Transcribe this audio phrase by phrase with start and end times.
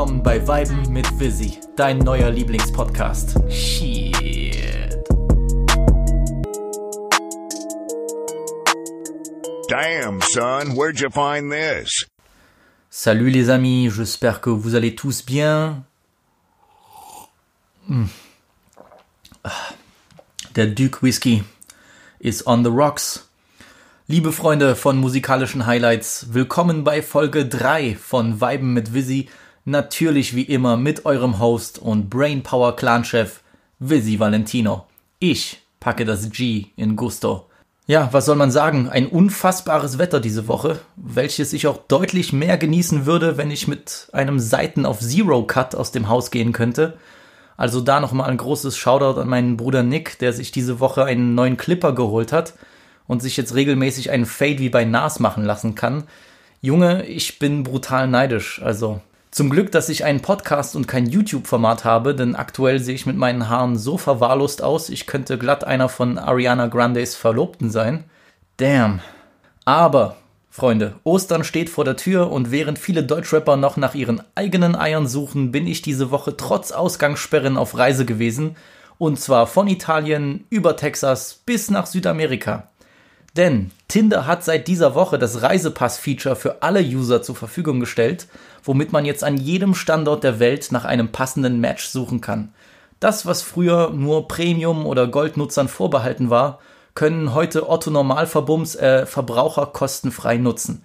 [0.00, 3.36] willkommen bei Weiben mit Visi, dein neuer Lieblingspodcast.
[3.50, 4.96] Shit.
[9.68, 12.06] Damn, son, where'd you find this?
[12.88, 15.84] Salut les amis, j'espère que vous allez tous bien.
[17.86, 18.06] Mm.
[19.44, 19.74] Ah,
[20.54, 21.44] Der Duke Whisky
[22.20, 23.28] is on the rocks.
[24.08, 29.28] Liebe Freunde von musikalischen Highlights, willkommen bei Folge 3 von Weiben mit Visi.
[29.64, 33.40] Natürlich wie immer mit eurem Host und Brainpower Clan-Chef
[33.78, 34.86] Visi Valentino.
[35.18, 37.46] Ich packe das G in Gusto.
[37.86, 38.88] Ja, was soll man sagen?
[38.88, 44.08] Ein unfassbares Wetter diese Woche, welches ich auch deutlich mehr genießen würde, wenn ich mit
[44.12, 46.96] einem Seiten auf Zero Cut aus dem Haus gehen könnte.
[47.56, 51.34] Also da nochmal ein großes Shoutout an meinen Bruder Nick, der sich diese Woche einen
[51.34, 52.54] neuen Clipper geholt hat
[53.06, 56.04] und sich jetzt regelmäßig einen Fade wie bei Nas machen lassen kann.
[56.62, 58.62] Junge, ich bin brutal neidisch.
[58.62, 63.06] Also zum Glück, dass ich einen Podcast und kein YouTube-Format habe, denn aktuell sehe ich
[63.06, 68.04] mit meinen Haaren so verwahrlost aus, ich könnte glatt einer von Ariana Grandes Verlobten sein.
[68.56, 69.00] Damn.
[69.64, 70.16] Aber,
[70.50, 75.06] Freunde, Ostern steht vor der Tür und während viele Deutschrapper noch nach ihren eigenen Eiern
[75.06, 78.56] suchen, bin ich diese Woche trotz Ausgangssperren auf Reise gewesen.
[78.98, 82.69] Und zwar von Italien über Texas bis nach Südamerika.
[83.36, 88.26] Denn Tinder hat seit dieser Woche das Reisepass-Feature für alle User zur Verfügung gestellt,
[88.64, 92.52] womit man jetzt an jedem Standort der Welt nach einem passenden Match suchen kann.
[92.98, 96.58] Das, was früher nur Premium- oder Goldnutzern vorbehalten war,
[96.94, 100.84] können heute Otto Normalverbums äh, Verbraucher kostenfrei nutzen.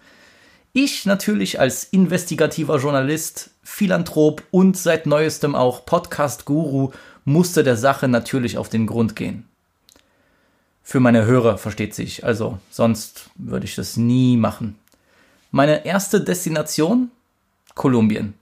[0.72, 6.92] Ich natürlich als investigativer Journalist, Philanthrop und seit neuestem auch Podcast-Guru
[7.24, 9.48] musste der Sache natürlich auf den Grund gehen.
[10.88, 14.78] Für meine Hörer versteht sich, also sonst würde ich das nie machen.
[15.50, 17.10] Meine erste Destination?
[17.74, 18.36] Kolumbien.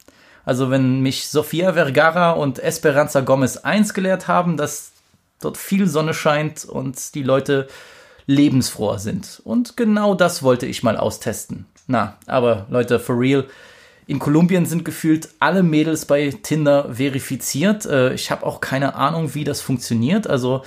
[0.44, 4.92] Also wenn mich Sofia Vergara und Esperanza Gomez eins gelehrt haben, dass
[5.40, 7.70] dort viel Sonne scheint und die Leute
[8.26, 9.42] lebensfroher sind.
[9.46, 11.66] Und genau das wollte ich mal austesten.
[11.88, 13.46] Na, aber Leute, for real,
[14.06, 17.86] in Kolumbien sind gefühlt alle Mädels bei Tinder verifiziert.
[17.86, 20.28] Äh, Ich habe auch keine Ahnung, wie das funktioniert.
[20.28, 20.64] Also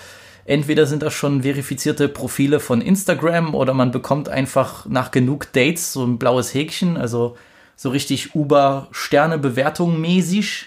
[0.47, 5.93] entweder sind das schon verifizierte Profile von Instagram oder man bekommt einfach nach genug Dates
[5.93, 7.37] so ein blaues Häkchen, also
[7.77, 10.67] so richtig Uber-Sterne-Bewertung mäßig.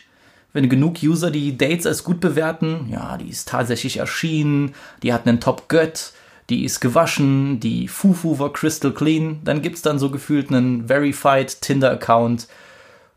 [0.51, 4.73] Wenn genug User die Dates als gut bewerten, ja, die ist tatsächlich erschienen,
[5.03, 6.13] die hat einen Top-Gött,
[6.49, 11.61] die ist gewaschen, die Fufu war crystal clean, dann gibt's dann so gefühlt einen verified
[11.61, 12.47] Tinder-Account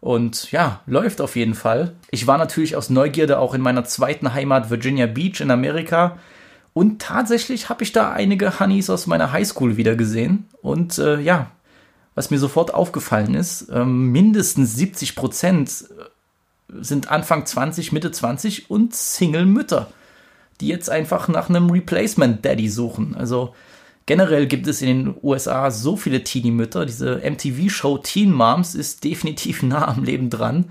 [0.02, 1.94] und ja, läuft auf jeden Fall.
[2.10, 6.18] Ich war natürlich aus Neugierde auch in meiner zweiten Heimat Virginia Beach in Amerika.
[6.74, 10.48] Und tatsächlich habe ich da einige Honeys aus meiner Highschool wieder gesehen.
[10.62, 11.50] Und äh, ja,
[12.14, 15.84] was mir sofort aufgefallen ist, ähm, mindestens 70 Prozent
[16.68, 19.92] sind Anfang 20, Mitte 20 und Single-Mütter,
[20.60, 23.14] die jetzt einfach nach einem Replacement-Daddy suchen.
[23.14, 23.54] Also
[24.06, 26.86] generell gibt es in den USA so viele Teenie-Mütter.
[26.86, 30.70] Diese MTV-Show Teen Moms ist definitiv nah am Leben dran.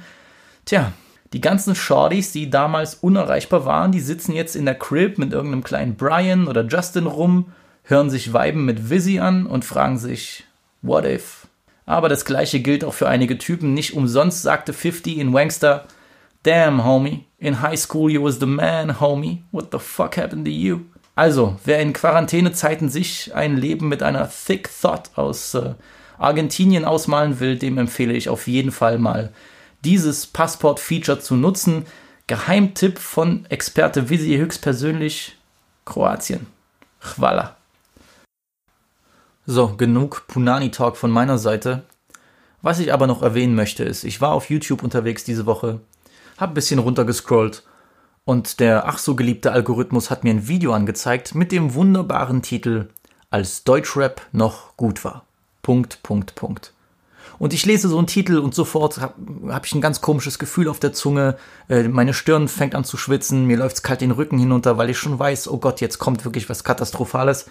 [0.65, 0.93] Tja,
[1.33, 5.63] die ganzen Shorties, die damals unerreichbar waren, die sitzen jetzt in der Crib mit irgendeinem
[5.63, 7.51] kleinen Brian oder Justin rum,
[7.83, 10.43] hören sich Weiben mit Visi an und fragen sich,
[10.81, 11.47] what if?
[11.85, 13.73] Aber das gleiche gilt auch für einige Typen.
[13.73, 15.85] Nicht umsonst sagte 50 in Wangster,
[16.43, 19.43] Damn, homie, in high school you was the man, homie.
[19.51, 20.79] What the fuck happened to you?
[21.15, 25.75] Also, wer in Quarantänezeiten sich ein Leben mit einer Thick Thought aus äh,
[26.17, 29.31] Argentinien ausmalen will, dem empfehle ich auf jeden Fall mal
[29.83, 31.85] dieses Passport-Feature zu nutzen.
[32.27, 35.37] Geheimtipp von Experte Visi höchstpersönlich
[35.85, 36.47] Kroatien.
[37.01, 37.57] Chwala.
[39.45, 41.83] So, genug Punani-Talk von meiner Seite.
[42.61, 45.81] Was ich aber noch erwähnen möchte, ist, ich war auf YouTube unterwegs diese Woche,
[46.37, 47.63] hab ein bisschen runtergescrollt
[48.23, 52.89] und der ach so geliebte Algorithmus hat mir ein Video angezeigt mit dem wunderbaren Titel
[53.31, 55.25] Als Deutschrap noch gut war.
[55.63, 56.73] Punkt, Punkt, Punkt.
[57.41, 59.15] Und ich lese so einen Titel und sofort habe
[59.51, 61.37] hab ich ein ganz komisches Gefühl auf der Zunge.
[61.69, 64.99] Äh, meine Stirn fängt an zu schwitzen, mir läuft's kalt den Rücken hinunter, weil ich
[64.99, 67.47] schon weiß, oh Gott, jetzt kommt wirklich was Katastrophales.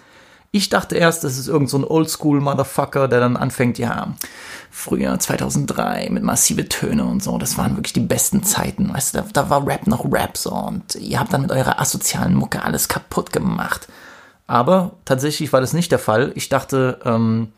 [0.51, 4.15] Ich dachte erst, das ist irgend so ein Oldschool-Motherfucker, der dann anfängt, ja,
[4.69, 9.17] früher 2003 mit massive Töne und so, das waren wirklich die besten Zeiten, weißt du,
[9.17, 12.63] da, da war Rap noch Rap so und ihr habt dann mit eurer asozialen Mucke
[12.63, 13.89] alles kaputt gemacht.
[14.47, 16.31] Aber tatsächlich war das nicht der Fall.
[16.35, 17.49] Ich dachte, ähm,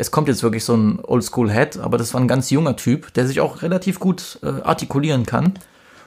[0.00, 3.26] es kommt jetzt wirklich so ein Oldschool-Head, aber das war ein ganz junger Typ, der
[3.26, 5.58] sich auch relativ gut äh, artikulieren kann.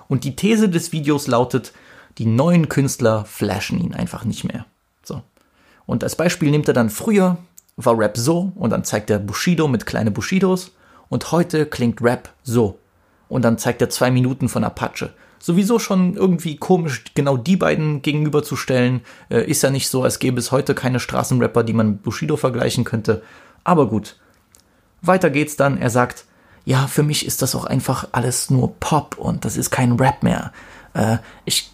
[0.07, 1.74] Und die These des Videos lautet,
[2.18, 4.66] die neuen Künstler flashen ihn einfach nicht mehr.
[5.04, 5.22] So.
[5.86, 7.38] Und als Beispiel nimmt er dann früher
[7.75, 10.72] war Rap so und dann zeigt er Bushido mit kleine Bushidos
[11.10, 12.80] und heute klingt Rap so.
[13.30, 15.12] Und dann zeigt er zwei Minuten von Apache.
[15.40, 19.01] Sowieso schon irgendwie komisch, genau die beiden gegenüberzustellen.
[19.30, 22.38] Äh, ist ja nicht so, als gäbe es heute keine Straßenrapper, die man mit Bushido
[22.38, 23.22] vergleichen könnte.
[23.63, 24.18] Aber gut.
[25.01, 25.77] Weiter geht's dann.
[25.77, 26.25] Er sagt,
[26.65, 30.24] ja, für mich ist das auch einfach alles nur Pop und das ist kein Rap
[30.24, 30.54] mehr.
[30.94, 31.71] Äh, ich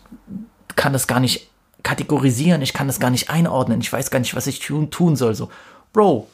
[0.75, 1.50] kann das gar nicht
[1.83, 5.15] kategorisieren, ich kann das gar nicht einordnen, ich weiß gar nicht, was ich tun, tun
[5.15, 5.36] soll.
[5.36, 5.50] So,
[5.94, 6.27] Bro,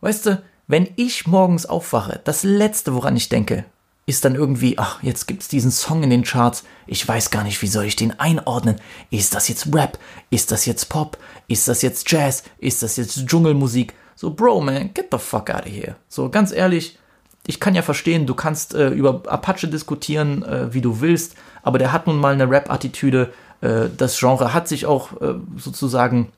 [0.00, 3.64] weißt du, wenn ich morgens aufwache, das Letzte, woran ich denke,
[4.06, 7.62] ist dann irgendwie, ach, jetzt gibt's diesen Song in den Charts, ich weiß gar nicht,
[7.62, 8.76] wie soll ich den einordnen?
[9.10, 9.98] Ist das jetzt Rap?
[10.30, 11.16] Ist das jetzt Pop?
[11.48, 12.42] Ist das jetzt Jazz?
[12.58, 13.94] Ist das jetzt Dschungelmusik?
[14.16, 15.96] So, Bro, man, get the fuck out of here.
[16.08, 16.98] So, ganz ehrlich,
[17.46, 21.78] ich kann ja verstehen, du kannst äh, über Apache diskutieren, äh, wie du willst, aber
[21.78, 23.32] der hat nun mal eine Rap-Attitüde.
[23.60, 26.32] Äh, das Genre hat sich auch äh, sozusagen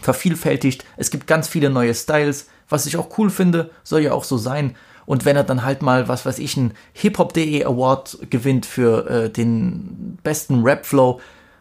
[0.00, 0.84] vervielfältigt.
[0.96, 4.38] Es gibt ganz viele neue Styles, was ich auch cool finde, soll ja auch so
[4.38, 4.76] sein.
[5.04, 9.30] Und wenn er dann halt mal, was weiß ich, einen Hip-Hop.de Award gewinnt für äh,
[9.30, 11.20] den besten Rap-Flow,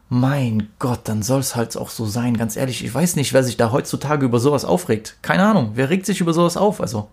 [0.10, 2.36] mein Gott, dann soll es halt auch so sein.
[2.36, 5.18] Ganz ehrlich, ich weiß nicht, wer sich da heutzutage über sowas aufregt.
[5.22, 6.82] Keine Ahnung, wer regt sich über sowas auf?
[6.82, 7.10] Also,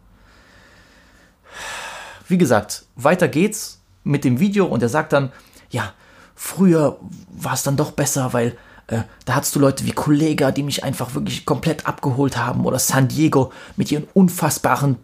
[2.27, 5.31] wie gesagt, weiter geht's mit dem Video und er sagt dann,
[5.71, 5.93] ja,
[6.35, 6.99] früher
[7.29, 8.57] war es dann doch besser, weil
[8.87, 12.79] äh, da hattest du Leute wie Kollega, die mich einfach wirklich komplett abgeholt haben oder
[12.79, 14.97] San Diego mit ihren unfassbaren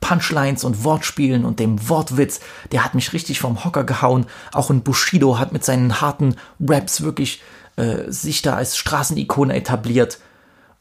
[0.00, 2.40] Punchlines und Wortspielen und dem Wortwitz,
[2.72, 4.26] der hat mich richtig vom Hocker gehauen.
[4.52, 7.42] Auch ein Bushido hat mit seinen harten Raps wirklich
[7.76, 10.18] äh, sich da als Straßenikone etabliert.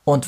[0.04, 0.28] Und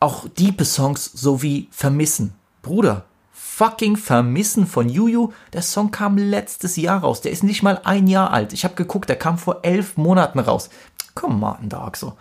[0.00, 2.34] auch diepe Songs sowie Vermissen.
[2.62, 5.32] Bruder, fucking Vermissen von Juju.
[5.52, 7.20] Der Song kam letztes Jahr raus.
[7.20, 8.52] Der ist nicht mal ein Jahr alt.
[8.52, 10.70] Ich habe geguckt, der kam vor elf Monaten raus.
[11.14, 12.16] Come on, Dog, so.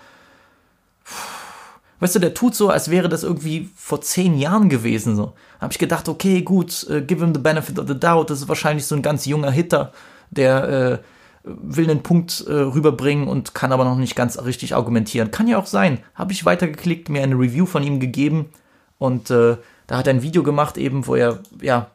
[2.00, 5.16] Weißt du, der tut so, als wäre das irgendwie vor zehn Jahren gewesen.
[5.16, 8.30] So habe ich gedacht, okay, gut, uh, give him the benefit of the doubt.
[8.30, 9.92] Das ist wahrscheinlich so ein ganz junger Hitter,
[10.30, 10.98] der äh,
[11.44, 15.32] will einen Punkt äh, rüberbringen und kann aber noch nicht ganz richtig argumentieren.
[15.32, 16.00] Kann ja auch sein.
[16.16, 18.50] Habe ich weitergeklickt, mir eine Review von ihm gegeben
[18.98, 19.58] und da
[19.90, 21.90] hat er ein Video gemacht, eben, wo er ja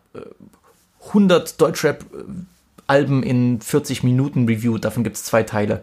[1.08, 4.84] 100 Deutschrap-Alben in 40 Minuten reviewt.
[4.84, 5.82] Davon gibt es zwei Teile.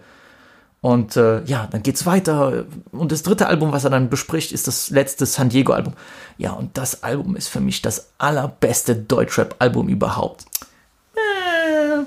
[0.82, 2.66] Und äh, ja, dann geht's weiter.
[2.92, 5.94] Und das dritte Album, was er dann bespricht, ist das letzte San Diego-Album.
[6.38, 10.46] Ja, und das Album ist für mich das allerbeste Deutschrap-Album überhaupt.
[11.14, 12.04] Äh,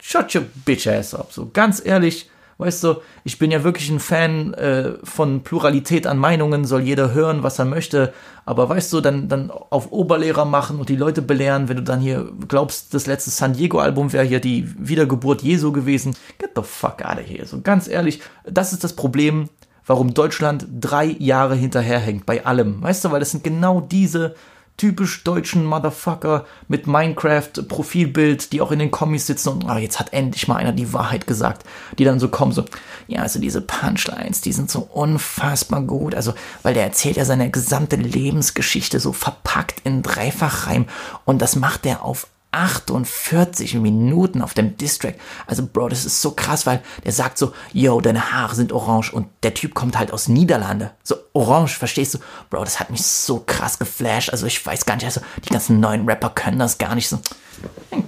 [0.00, 1.30] shut your bitch ass up.
[1.30, 6.16] So ganz ehrlich, Weißt du, ich bin ja wirklich ein Fan äh, von Pluralität an
[6.16, 8.14] Meinungen, soll jeder hören, was er möchte.
[8.46, 12.00] Aber weißt du, dann, dann auf Oberlehrer machen und die Leute belehren, wenn du dann
[12.00, 16.16] hier glaubst, das letzte San Diego-Album wäre hier die Wiedergeburt Jesu gewesen.
[16.38, 17.44] Get the fuck out of here.
[17.44, 19.50] So ganz ehrlich, das ist das Problem,
[19.84, 22.82] warum Deutschland drei Jahre hinterherhängt bei allem.
[22.82, 24.34] Weißt du, weil das sind genau diese
[24.76, 30.12] typisch deutschen Motherfucker mit Minecraft-Profilbild, die auch in den Kommis sitzen und oh, jetzt hat
[30.12, 31.66] endlich mal einer die Wahrheit gesagt,
[31.98, 32.64] die dann so kommen, so,
[33.06, 37.50] ja, also diese Punchlines, die sind so unfassbar gut, also, weil der erzählt ja seine
[37.50, 40.86] gesamte Lebensgeschichte so verpackt in Dreifachreim
[41.24, 42.26] und das macht er auf
[42.56, 45.16] 48 Minuten auf dem Distrack.
[45.46, 49.12] Also, Bro, das ist so krass, weil der sagt so, yo, deine Haare sind orange
[49.12, 50.92] und der Typ kommt halt aus Niederlande.
[51.02, 52.18] So orange, verstehst du?
[52.48, 54.30] Bro, das hat mich so krass geflasht.
[54.30, 57.18] Also, ich weiß gar nicht, also, die ganzen neuen Rapper können das gar nicht so.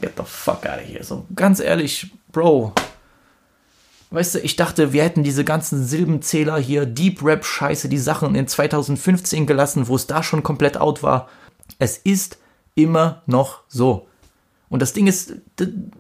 [0.01, 1.05] Get the fuck out of here.
[1.05, 2.73] So, ganz ehrlich, Bro.
[4.11, 8.35] Weißt du, ich dachte, wir hätten diese ganzen Silbenzähler hier, Deep Rap Scheiße, die Sachen
[8.35, 11.29] in 2015 gelassen, wo es da schon komplett out war.
[11.79, 12.39] Es ist
[12.75, 14.09] immer noch so.
[14.71, 15.35] Und das Ding ist,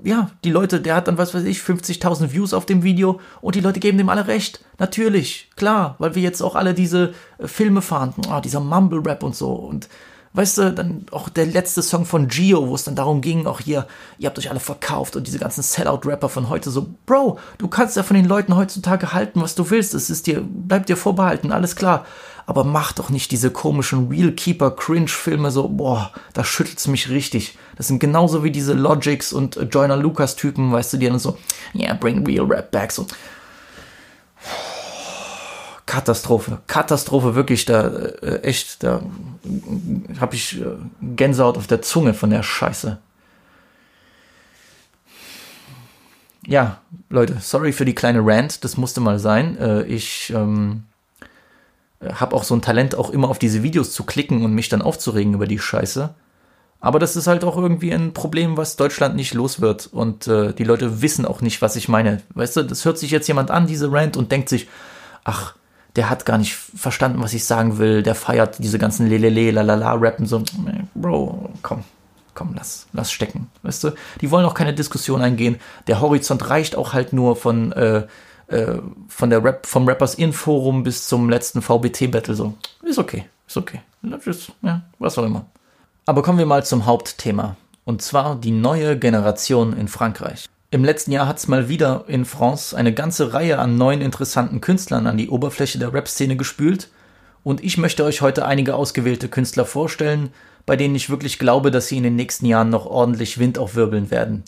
[0.04, 3.54] ja, die Leute, der hat dann, was weiß ich, 50.000 Views auf dem Video und
[3.54, 4.64] die Leute geben dem alle recht.
[4.78, 9.34] Natürlich, klar, weil wir jetzt auch alle diese äh, Filme fahren, oh, dieser Mumble-Rap und
[9.34, 9.52] so.
[9.52, 9.88] Und
[10.34, 13.60] weißt du, dann auch der letzte Song von Gio, wo es dann darum ging, auch
[13.60, 13.87] hier,
[14.18, 17.96] ihr habt euch alle verkauft und diese ganzen Sellout-Rapper von heute so, Bro, du kannst
[17.96, 19.94] ja von den Leuten heutzutage halten, was du willst.
[19.94, 22.04] Es ist dir, bleibt dir vorbehalten, alles klar
[22.49, 27.11] aber mach doch nicht diese komischen Real Keeper Cringe Filme so, boah, da schüttelt's mich
[27.11, 27.59] richtig.
[27.76, 31.19] Das sind genauso wie diese Logics und äh, Joyner Lucas Typen, weißt du, die dann
[31.19, 31.37] so,
[31.75, 33.07] yeah, bring real rap back, so.
[35.85, 39.02] Katastrophe, Katastrophe, wirklich, da, äh, echt, da
[40.19, 40.64] habe ich äh,
[41.02, 42.97] Gänsehaut auf der Zunge von der Scheiße.
[46.47, 46.78] Ja,
[47.11, 49.59] Leute, sorry für die kleine Rant, das musste mal sein.
[49.59, 50.85] Äh, ich, ähm,
[52.00, 54.83] habe auch so ein Talent, auch immer auf diese Videos zu klicken und mich dann
[54.83, 56.14] aufzuregen über die Scheiße.
[56.81, 59.88] Aber das ist halt auch irgendwie ein Problem, was Deutschland nicht los wird.
[59.88, 62.23] Und äh, die Leute wissen auch nicht, was ich meine.
[62.35, 64.69] Weißt du, das hört sich jetzt jemand an, diese Rant, und denkt sich,
[65.25, 65.55] ach,
[65.97, 68.05] der hat gar nicht verstanden, was ich sagen will.
[68.05, 70.45] Der feiert diese ganzen Lelele, lalala, Rappen so.
[70.95, 71.83] Bro, komm,
[72.35, 73.50] komm, lass, lass stecken.
[73.64, 73.90] Weißt du?
[74.21, 75.57] Die wollen auch keine Diskussion eingehen.
[75.88, 78.07] Der Horizont reicht auch halt nur von, äh,
[78.49, 78.78] äh,
[79.09, 82.35] von der Rap, vom Rappers In Forum bis zum letzten VBT-Battle.
[82.35, 83.81] So, ist okay, ist okay.
[84.25, 85.47] Ist, ja, was auch immer.
[86.07, 87.57] Aber kommen wir mal zum Hauptthema.
[87.85, 90.49] Und zwar die neue Generation in Frankreich.
[90.71, 94.61] Im letzten Jahr hat es mal wieder in France eine ganze Reihe an neuen interessanten
[94.61, 96.90] Künstlern an die Oberfläche der Rap-Szene gespült.
[97.43, 100.31] Und ich möchte euch heute einige ausgewählte Künstler vorstellen,
[100.67, 104.11] bei denen ich wirklich glaube, dass sie in den nächsten Jahren noch ordentlich Wind aufwirbeln
[104.11, 104.45] werden.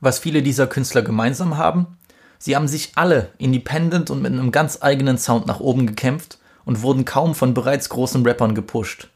[0.00, 1.96] Was viele dieser Künstler gemeinsam haben?
[2.44, 6.36] Sie haben sich alle independent und mit einem ganz eigenen Sound nach oben gekämpft
[6.66, 9.08] und wurden kaum von bereits großen Rappern gepusht.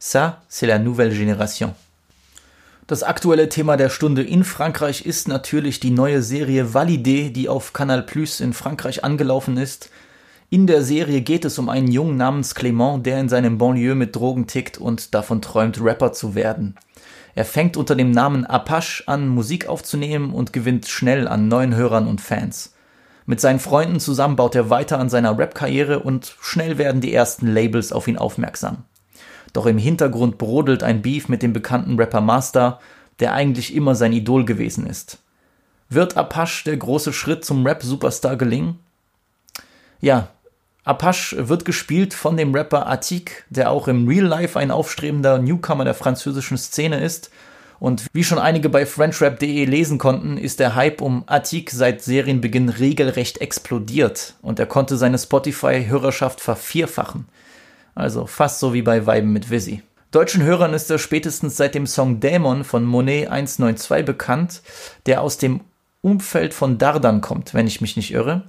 [0.00, 1.76] Ça, c'est la nouvelle génération.
[2.88, 7.72] Das aktuelle Thema der Stunde in Frankreich ist natürlich die neue Serie Validé, die auf
[7.72, 9.88] Canal Plus in Frankreich angelaufen ist.
[10.50, 14.16] In der Serie geht es um einen Jungen namens Clément, der in seinem Banlieue mit
[14.16, 16.74] Drogen tickt und davon träumt, Rapper zu werden.
[17.36, 22.08] Er fängt unter dem Namen Apache an, Musik aufzunehmen und gewinnt schnell an neuen Hörern
[22.08, 22.71] und Fans.
[23.26, 27.46] Mit seinen Freunden zusammen baut er weiter an seiner Rap-Karriere und schnell werden die ersten
[27.46, 28.84] Labels auf ihn aufmerksam.
[29.52, 32.80] Doch im Hintergrund brodelt ein Beef mit dem bekannten Rapper Master,
[33.20, 35.18] der eigentlich immer sein Idol gewesen ist.
[35.88, 38.78] Wird Apache der große Schritt zum Rap-Superstar gelingen?
[40.00, 40.28] Ja,
[40.84, 45.84] Apache wird gespielt von dem Rapper Atik, der auch im Real Life ein aufstrebender Newcomer
[45.84, 47.30] der französischen Szene ist.
[47.82, 52.68] Und wie schon einige bei FrenchRap.de lesen konnten, ist der Hype um Atik seit Serienbeginn
[52.68, 57.26] regelrecht explodiert und er konnte seine Spotify-Hörerschaft vervierfachen.
[57.96, 59.82] Also fast so wie bei Weiben mit Visi.
[60.12, 64.62] Deutschen Hörern ist er spätestens seit dem Song Dämon von Monet 192 bekannt,
[65.06, 65.62] der aus dem
[66.02, 68.44] Umfeld von Dardan kommt, wenn ich mich nicht irre.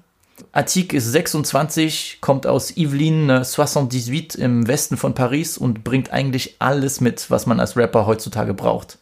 [0.52, 7.02] Atik ist 26, kommt aus Yvelines 78 im Westen von Paris und bringt eigentlich alles
[7.02, 9.00] mit, was man als Rapper heutzutage braucht.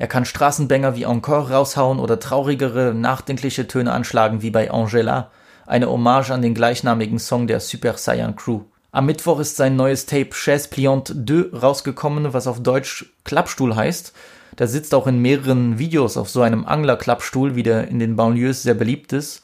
[0.00, 5.30] Er kann Straßenbänger wie Encore raushauen oder traurigere, nachdenkliche Töne anschlagen wie bei Angela,
[5.66, 8.62] eine Hommage an den gleichnamigen Song der Super Saiyan Crew.
[8.92, 14.14] Am Mittwoch ist sein neues Tape Chaise Pliante 2 rausgekommen, was auf Deutsch Klappstuhl heißt.
[14.58, 18.62] Der sitzt auch in mehreren Videos auf so einem Angler-Klappstuhl, wie der in den Banlieues
[18.62, 19.42] sehr beliebt ist.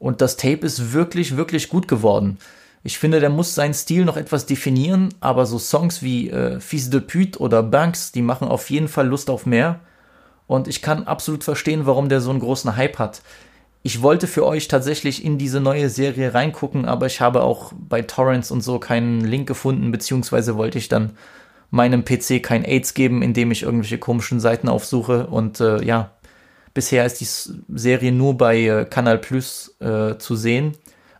[0.00, 2.38] Und das Tape ist wirklich, wirklich gut geworden.
[2.86, 6.88] Ich finde, der muss seinen Stil noch etwas definieren, aber so Songs wie äh, Fils
[6.88, 9.80] de Pute oder Banks, die machen auf jeden Fall Lust auf mehr.
[10.46, 13.22] Und ich kann absolut verstehen, warum der so einen großen Hype hat.
[13.82, 18.02] Ich wollte für euch tatsächlich in diese neue Serie reingucken, aber ich habe auch bei
[18.02, 21.16] Torrents und so keinen Link gefunden, beziehungsweise wollte ich dann
[21.70, 25.26] meinem PC kein AIDS geben, indem ich irgendwelche komischen Seiten aufsuche.
[25.26, 26.12] Und äh, ja,
[26.72, 30.76] bisher ist die Serie nur bei äh, Kanal Plus äh, zu sehen.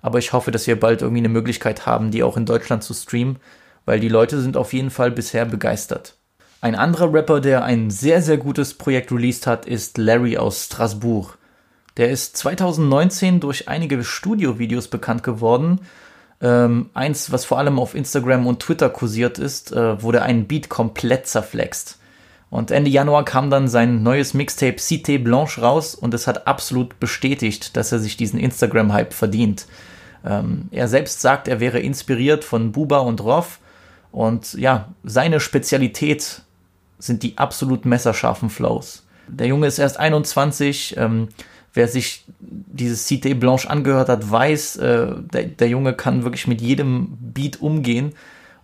[0.06, 2.94] Aber ich hoffe, dass wir bald irgendwie eine Möglichkeit haben, die auch in Deutschland zu
[2.94, 3.40] streamen,
[3.86, 6.14] weil die Leute sind auf jeden Fall bisher begeistert.
[6.60, 11.38] Ein anderer Rapper, der ein sehr, sehr gutes Projekt released hat, ist Larry aus Strasbourg.
[11.96, 15.80] Der ist 2019 durch einige Studiovideos bekannt geworden.
[16.40, 20.46] Ähm, eins, was vor allem auf Instagram und Twitter kursiert ist, äh, wo der einen
[20.46, 21.98] Beat komplett zerflext.
[22.48, 27.00] Und Ende Januar kam dann sein neues Mixtape Cité Blanche raus und es hat absolut
[27.00, 29.66] bestätigt, dass er sich diesen Instagram-Hype verdient.
[30.26, 33.61] Ähm, er selbst sagt, er wäre inspiriert von Buba und Roff
[34.12, 36.42] und ja, seine Spezialität
[36.99, 39.06] sind die absolut messerscharfen Flows.
[39.28, 41.28] Der Junge ist erst 21, ähm,
[41.75, 46.61] wer sich dieses Cité Blanche angehört hat, weiß, äh, der, der, Junge kann wirklich mit
[46.61, 48.14] jedem Beat umgehen.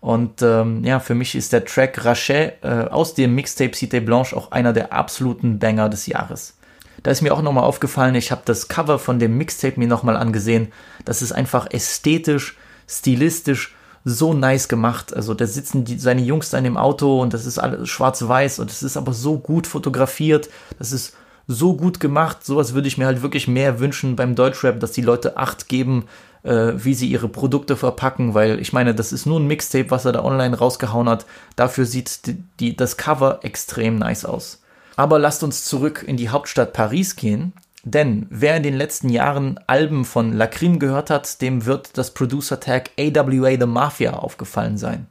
[0.01, 4.37] Und ähm, ja, für mich ist der Track Rachet äh, aus dem Mixtape Cité Blanche
[4.37, 6.57] auch einer der absoluten Banger des Jahres.
[7.03, 10.17] Da ist mir auch nochmal aufgefallen, ich habe das Cover von dem Mixtape mir nochmal
[10.17, 10.73] angesehen.
[11.05, 12.57] Das ist einfach ästhetisch,
[12.89, 15.15] stilistisch so nice gemacht.
[15.15, 18.59] Also da sitzen die, seine Jungs da in dem Auto und das ist alles schwarz-weiß
[18.59, 20.49] und es ist aber so gut fotografiert.
[20.79, 21.15] Das ist
[21.47, 22.45] so gut gemacht.
[22.45, 26.07] Sowas würde ich mir halt wirklich mehr wünschen beim Deutschrap, dass die Leute Acht geben,
[26.43, 30.05] äh, wie sie ihre Produkte verpacken, weil ich meine, das ist nur ein Mixtape, was
[30.05, 31.27] er da online rausgehauen hat.
[31.57, 34.62] Dafür sieht die, die, das Cover extrem nice aus.
[35.03, 37.55] Aber lasst uns zurück in die Hauptstadt Paris gehen.
[37.83, 42.61] Denn wer in den letzten Jahren Alben von Lacrim gehört hat, dem wird das Producer
[42.61, 45.09] Tag AWA The Mafia aufgefallen sein.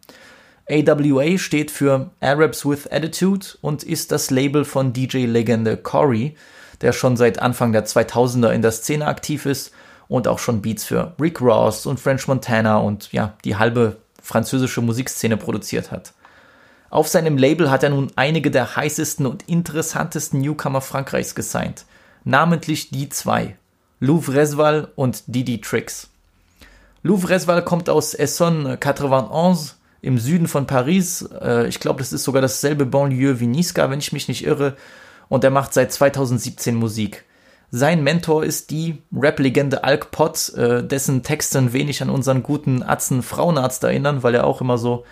[0.70, 6.38] AWA steht für Arabs with Attitude und ist das Label von DJ-Legende Corey,
[6.80, 9.74] der schon seit Anfang der 2000er in der Szene aktiv ist
[10.08, 14.80] und auch schon Beats für Rick Ross und French Montana und ja, die halbe französische
[14.80, 16.14] Musikszene produziert hat.
[16.92, 21.86] Auf seinem Label hat er nun einige der heißesten und interessantesten Newcomer Frankreichs gesigned,
[22.26, 23.56] namentlich die zwei,
[24.02, 26.10] Louvre Resval und Didi Tricks.
[27.02, 31.22] Louvre Resval kommt aus Essonne 91 im Süden von Paris.
[31.42, 34.76] Äh, ich glaube, das ist sogar dasselbe Banlieue wie Niska, wenn ich mich nicht irre.
[35.30, 37.24] Und er macht seit 2017 Musik.
[37.70, 42.84] Sein Mentor ist die Rap-Legende Alk Potts, äh, dessen Texte ein wenig an unseren guten
[42.84, 45.06] Atzen Frauenarzt erinnern, weil er auch immer so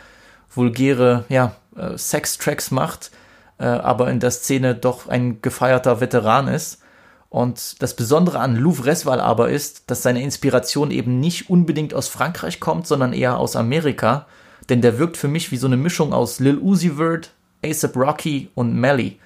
[0.53, 3.11] vulgäre ja, äh, Sex-Tracks macht,
[3.57, 6.81] äh, aber in der Szene doch ein gefeierter Veteran ist.
[7.29, 12.07] Und das Besondere an Louvre Resval aber ist, dass seine Inspiration eben nicht unbedingt aus
[12.07, 14.25] Frankreich kommt, sondern eher aus Amerika.
[14.67, 17.31] Denn der wirkt für mich wie so eine Mischung aus Lil Uzi Vert,
[17.63, 19.19] ASAP Rocky und Melly.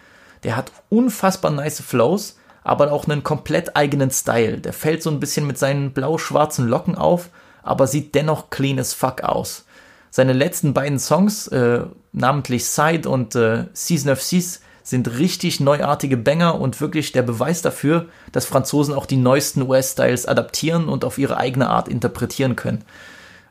[0.43, 4.57] Der hat unfassbar nice Flows, aber auch einen komplett eigenen Style.
[4.59, 7.29] Der fällt so ein bisschen mit seinen blau-schwarzen Locken auf,
[7.61, 9.65] aber sieht dennoch clean as fuck aus.
[10.11, 16.17] Seine letzten beiden Songs, äh, namentlich Side und äh, Season of Seas, sind richtig neuartige
[16.17, 21.17] Banger und wirklich der Beweis dafür, dass Franzosen auch die neuesten US-Styles adaptieren und auf
[21.17, 22.83] ihre eigene Art interpretieren können.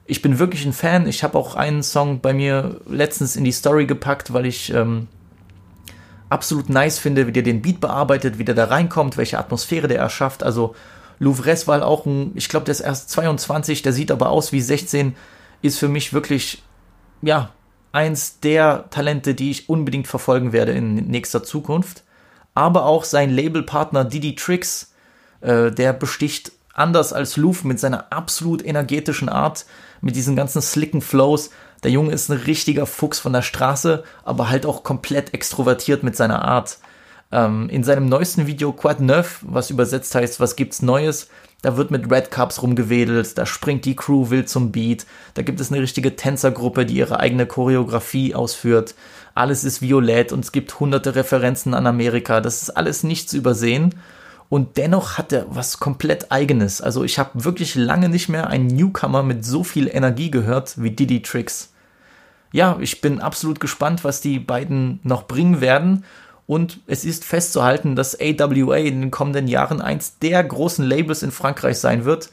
[0.04, 1.06] Ich bin wirklich ein Fan.
[1.06, 5.08] Ich habe auch einen Song bei mir letztens in die Story gepackt, weil ich ähm,
[6.28, 10.00] absolut nice finde, wie der den Beat bearbeitet, wie der da reinkommt, welche Atmosphäre der
[10.00, 10.42] erschafft.
[10.42, 10.74] Also
[11.18, 14.60] Louvres war auch ein, ich glaube, der ist erst 22, der sieht aber aus wie
[14.60, 15.14] 16,
[15.62, 16.62] ist für mich wirklich,
[17.22, 17.50] ja,
[17.92, 22.02] eins der Talente, die ich unbedingt verfolgen werde in nächster Zukunft.
[22.54, 24.92] Aber auch sein Labelpartner Didi Tricks,
[25.40, 29.66] äh, der besticht anders als Louvre mit seiner absolut energetischen Art,
[30.00, 31.50] mit diesen ganzen slicken Flows.
[31.82, 36.16] Der Junge ist ein richtiger Fuchs von der Straße, aber halt auch komplett extrovertiert mit
[36.16, 36.78] seiner Art.
[37.30, 41.28] Ähm, in seinem neuesten Video Quad Neuf, was übersetzt heißt, was gibt's Neues,
[41.62, 45.60] da wird mit Red Cups rumgewedelt, da springt die Crew wild zum Beat, da gibt
[45.60, 48.94] es eine richtige Tänzergruppe, die ihre eigene Choreografie ausführt.
[49.34, 52.40] Alles ist violett und es gibt hunderte Referenzen an Amerika.
[52.40, 53.94] Das ist alles nicht zu übersehen.
[54.50, 56.82] Und dennoch hat er was komplett eigenes.
[56.82, 60.90] Also ich habe wirklich lange nicht mehr einen Newcomer mit so viel Energie gehört wie
[60.90, 61.72] Diddy Tricks.
[62.52, 66.04] Ja, ich bin absolut gespannt, was die beiden noch bringen werden.
[66.52, 71.30] Und es ist festzuhalten, dass AWA in den kommenden Jahren eins der großen Labels in
[71.30, 72.28] Frankreich sein wird.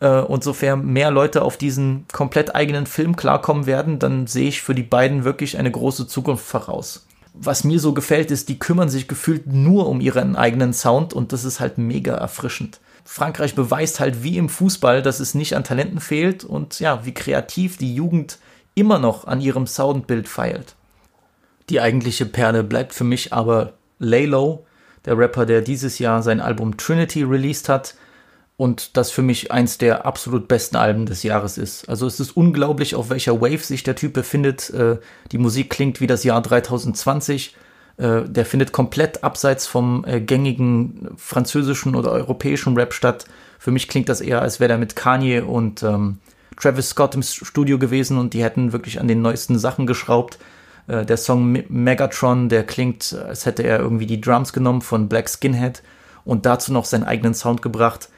[0.00, 4.62] Äh, und sofern mehr Leute auf diesen komplett eigenen Film klarkommen werden, dann sehe ich
[4.62, 7.06] für die beiden wirklich eine große Zukunft voraus.
[7.34, 11.34] Was mir so gefällt, ist, die kümmern sich gefühlt nur um ihren eigenen Sound und
[11.34, 12.80] das ist halt mega erfrischend.
[13.04, 17.12] Frankreich beweist halt wie im Fußball, dass es nicht an Talenten fehlt und ja, wie
[17.12, 18.38] kreativ die Jugend
[18.74, 20.74] immer noch an ihrem Soundbild feilt.
[21.70, 24.66] Die eigentliche Perle bleibt für mich aber Laylo,
[25.04, 27.94] der Rapper, der dieses Jahr sein Album Trinity released hat
[28.56, 31.88] und das für mich eins der absolut besten Alben des Jahres ist.
[31.88, 34.70] Also es ist unglaublich, auf welcher Wave sich der Typ befindet.
[34.70, 34.98] Äh,
[35.30, 37.54] die Musik klingt wie das Jahr 2020.
[37.98, 43.26] Äh, der findet komplett abseits vom äh, gängigen französischen oder europäischen Rap statt.
[43.60, 46.18] Für mich klingt das eher, als wäre er mit Kanye und ähm,
[46.56, 50.38] Travis Scott im Studio gewesen und die hätten wirklich an den neuesten Sachen geschraubt.
[50.88, 55.28] Äh, der Song Megatron, der klingt, als hätte er irgendwie die Drums genommen von Black
[55.28, 55.82] Skinhead
[56.24, 58.08] und dazu noch seinen eigenen Sound gebracht.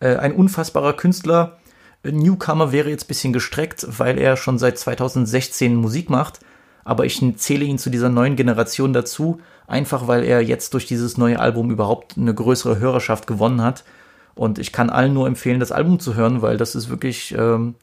[0.00, 1.58] Äh, ein unfassbarer Künstler.
[2.04, 6.40] Newcomer wäre jetzt ein bisschen gestreckt, weil er schon seit 2016 Musik macht.
[6.84, 11.18] Aber ich zähle ihn zu dieser neuen Generation dazu, einfach weil er jetzt durch dieses
[11.18, 13.82] neue Album überhaupt eine größere Hörerschaft gewonnen hat.
[14.36, 17.74] Und ich kann allen nur empfehlen, das Album zu hören, weil das ist wirklich ähm,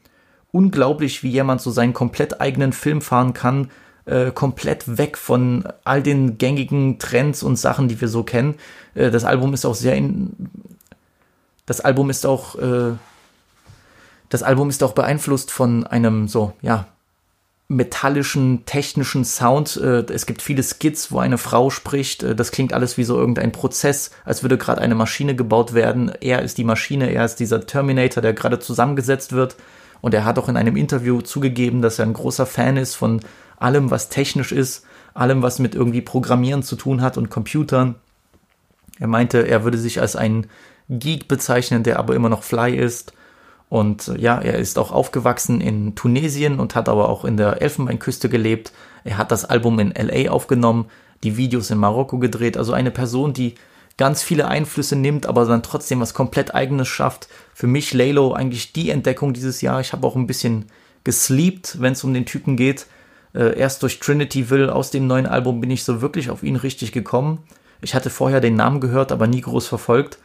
[0.52, 3.68] unglaublich, wie jemand so seinen komplett eigenen Film fahren kann,
[4.06, 8.56] äh, komplett weg von all den gängigen Trends und Sachen, die wir so kennen.
[8.94, 10.32] Äh, das Album ist auch sehr in,
[11.66, 12.92] das Album ist auch äh,
[14.28, 16.86] das Album ist auch beeinflusst von einem so ja
[17.68, 19.76] metallischen technischen Sound.
[19.76, 22.22] Äh, es gibt viele Skits, wo eine Frau spricht.
[22.22, 26.12] Äh, das klingt alles wie so irgendein Prozess, als würde gerade eine Maschine gebaut werden.
[26.20, 29.56] Er ist die Maschine, er ist dieser Terminator, der gerade zusammengesetzt wird.
[30.00, 33.20] Und er hat auch in einem Interview zugegeben, dass er ein großer Fan ist von
[33.58, 37.96] allem, was technisch ist, allem, was mit irgendwie Programmieren zu tun hat und Computern.
[38.98, 40.46] Er meinte, er würde sich als einen
[40.88, 43.12] Geek bezeichnen, der aber immer noch fly ist.
[43.68, 47.62] Und äh, ja, er ist auch aufgewachsen in Tunesien und hat aber auch in der
[47.62, 48.72] Elfenbeinküste gelebt.
[49.04, 50.86] Er hat das Album in LA aufgenommen,
[51.22, 52.56] die Videos in Marokko gedreht.
[52.56, 53.54] Also eine Person, die
[53.96, 57.28] ganz viele Einflüsse nimmt, aber dann trotzdem was komplett eigenes schafft.
[57.54, 59.80] Für mich Laylo eigentlich die Entdeckung dieses Jahr.
[59.80, 60.66] Ich habe auch ein bisschen
[61.04, 62.86] gesleept, wenn es um den Typen geht.
[63.34, 66.56] Äh, erst durch Trinity Will aus dem neuen Album bin ich so wirklich auf ihn
[66.56, 67.38] richtig gekommen.
[67.80, 70.18] Ich hatte vorher den Namen gehört, aber nie groß verfolgt.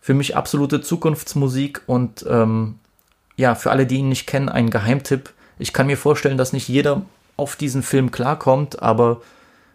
[0.00, 2.76] Für mich absolute Zukunftsmusik und ähm,
[3.36, 5.30] ja, für alle, die ihn nicht kennen, ein Geheimtipp.
[5.58, 7.02] Ich kann mir vorstellen, dass nicht jeder
[7.36, 9.20] auf diesen Film klarkommt, aber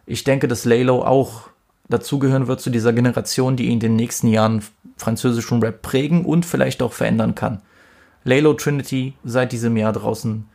[0.06, 1.50] ich denke, dass Laylo auch
[1.90, 4.64] dazugehören wird zu dieser Generation, die in den nächsten Jahren
[4.98, 7.62] französischen Rap prägen und vielleicht auch verändern kann.
[8.24, 10.46] Laylo Trinity seit diesem Jahr draußen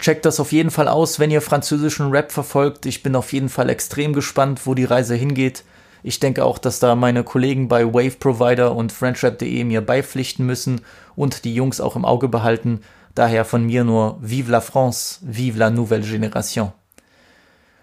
[0.00, 2.86] Checkt das auf jeden Fall aus, wenn ihr französischen Rap verfolgt.
[2.86, 5.62] Ich bin auf jeden Fall extrem gespannt, wo die Reise hingeht.
[6.02, 10.80] Ich denke auch, dass da meine Kollegen bei Wave Provider und FrenchRap.de mir beipflichten müssen
[11.16, 12.80] und die Jungs auch im Auge behalten.
[13.14, 16.72] Daher von mir nur Vive la France, Vive la Nouvelle Génération.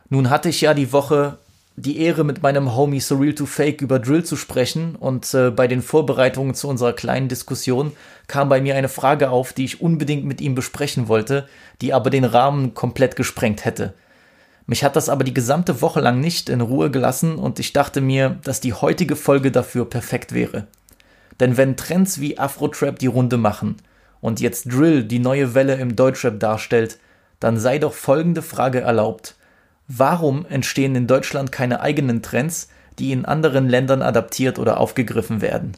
[0.10, 1.38] Nun hatte ich ja die Woche
[1.79, 5.67] die Ehre, mit meinem Homie Surreal to Fake über Drill zu sprechen und äh, bei
[5.67, 7.91] den Vorbereitungen zu unserer kleinen Diskussion
[8.25, 11.47] kam bei mir eine Frage auf, die ich unbedingt mit ihm besprechen wollte,
[11.81, 13.93] die aber den Rahmen komplett gesprengt hätte.
[14.65, 18.01] Mich hat das aber die gesamte Woche lang nicht in Ruhe gelassen und ich dachte
[18.01, 20.65] mir, dass die heutige Folge dafür perfekt wäre.
[21.39, 23.77] Denn wenn Trends wie Afro-Trap die Runde machen
[24.19, 26.97] und jetzt Drill die neue Welle im Deutschrap darstellt,
[27.39, 29.37] dann sei doch folgende Frage erlaubt.
[29.88, 32.67] Warum entstehen in Deutschland keine eigenen Trends,
[33.00, 35.78] die in anderen Ländern adaptiert oder aufgegriffen werden?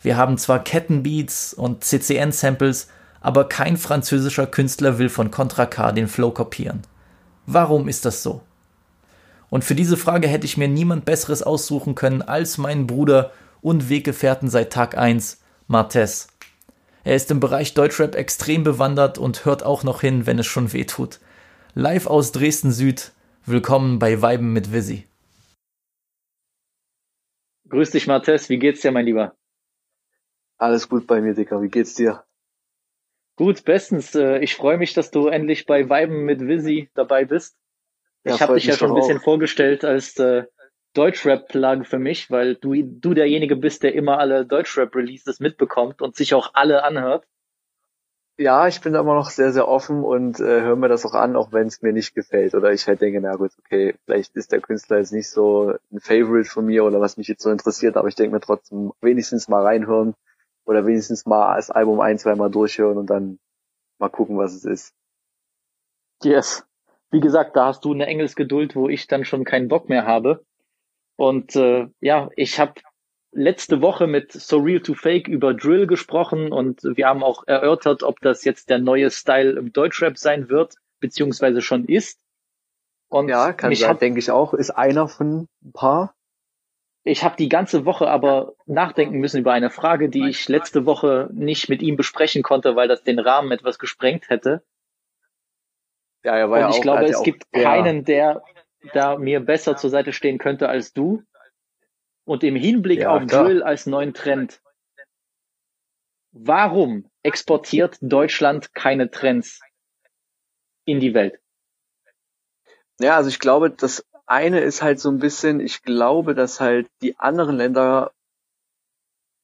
[0.00, 2.88] Wir haben zwar Kettenbeats und CCN-Samples,
[3.20, 6.82] aber kein französischer Künstler will von Contra K den Flow kopieren.
[7.46, 8.42] Warum ist das so?
[9.50, 13.88] Und für diese Frage hätte ich mir niemand Besseres aussuchen können als meinen Bruder und
[13.88, 16.28] Weggefährten seit Tag 1, Martes.
[17.02, 20.72] Er ist im Bereich Deutschrap extrem bewandert und hört auch noch hin, wenn es schon
[20.72, 21.18] weh tut.
[21.74, 23.12] Live aus Dresden Süd,
[23.50, 25.06] willkommen bei Weiben mit Visi.
[27.68, 29.36] Grüß dich, Martes, wie geht's dir, mein Lieber?
[30.56, 32.24] Alles gut bei mir, Dicker, wie geht's dir?
[33.36, 34.14] Gut, bestens.
[34.14, 37.56] Äh, ich freue mich, dass du endlich bei Weiben mit Visi dabei bist.
[38.24, 39.22] Ja, ich habe dich ja schon ein bisschen auch.
[39.22, 40.44] vorgestellt als äh,
[40.94, 46.34] Deutschrap-Plug für mich, weil du, du derjenige bist, der immer alle Deutschrap-Releases mitbekommt und sich
[46.34, 47.26] auch alle anhört.
[48.40, 51.14] Ja, ich bin da immer noch sehr, sehr offen und äh, höre mir das auch
[51.14, 52.54] an, auch wenn es mir nicht gefällt.
[52.54, 55.98] Oder ich halt denke, na gut, okay, vielleicht ist der Künstler jetzt nicht so ein
[55.98, 59.48] Favorite von mir oder was mich jetzt so interessiert, aber ich denke mir trotzdem wenigstens
[59.48, 60.14] mal reinhören
[60.64, 63.40] oder wenigstens mal das Album ein, zweimal durchhören und dann
[63.98, 64.94] mal gucken, was es ist.
[66.22, 66.64] Yes.
[67.10, 70.44] Wie gesagt, da hast du eine Engelsgeduld, wo ich dann schon keinen Bock mehr habe.
[71.16, 72.74] Und äh, ja, ich habe
[73.38, 78.02] letzte Woche mit So Real to Fake über Drill gesprochen und wir haben auch erörtert,
[78.02, 82.18] ob das jetzt der neue Style im Deutschrap sein wird, beziehungsweise schon ist.
[83.08, 84.52] Und ja, kann sein, denke ich auch.
[84.52, 86.14] Ist einer von ein paar.
[87.04, 91.30] Ich habe die ganze Woche aber nachdenken müssen über eine Frage, die ich letzte Woche
[91.32, 94.62] nicht mit ihm besprechen konnte, weil das den Rahmen etwas gesprengt hätte.
[96.22, 97.62] Ja, er war Und ja ich auch, glaube, es gibt ja.
[97.62, 98.42] keinen, der
[98.92, 101.22] da mir besser zur Seite stehen könnte als du.
[102.28, 103.44] Und im Hinblick ja, auf klar.
[103.44, 104.60] Drill als neuen Trend.
[106.30, 109.62] Warum exportiert Deutschland keine Trends
[110.84, 111.40] in die Welt?
[113.00, 116.90] Ja, also ich glaube, das eine ist halt so ein bisschen, ich glaube, dass halt
[117.00, 118.12] die anderen Länder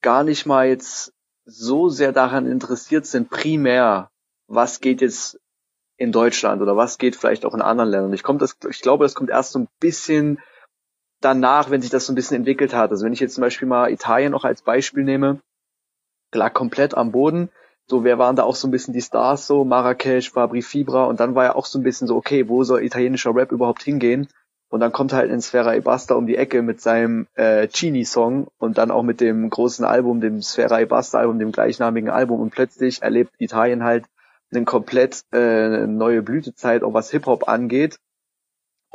[0.03, 1.15] gar nicht mal jetzt
[1.47, 4.11] so sehr daran interessiert sind, primär,
[4.47, 5.41] was geht jetzt
[5.97, 8.13] in Deutschland oder was geht vielleicht auch in anderen Ländern.
[8.13, 10.39] Ich, kommt das, ich glaube, das kommt erst so ein bisschen
[11.25, 12.91] danach, wenn sich das so ein bisschen entwickelt hat.
[12.91, 15.41] Also wenn ich jetzt zum Beispiel mal Italien noch als Beispiel nehme,
[16.33, 17.51] lag komplett am Boden.
[17.87, 19.65] So, wer waren da auch so ein bisschen die Stars so?
[19.65, 22.83] Marrakesch, Fabri Fibra und dann war ja auch so ein bisschen so, okay, wo soll
[22.83, 24.29] italienischer Rap überhaupt hingehen?
[24.71, 28.77] Und dann kommt halt in Sfera Ebasta um die Ecke mit seinem äh, Chini-Song und
[28.79, 32.41] dann auch mit dem großen Album, dem Sfera Ebasta-Album, dem gleichnamigen Album.
[32.41, 34.07] Und plötzlich erlebt Italien halt
[34.51, 37.99] eine komplett äh, neue Blütezeit, auch was Hip-Hop angeht.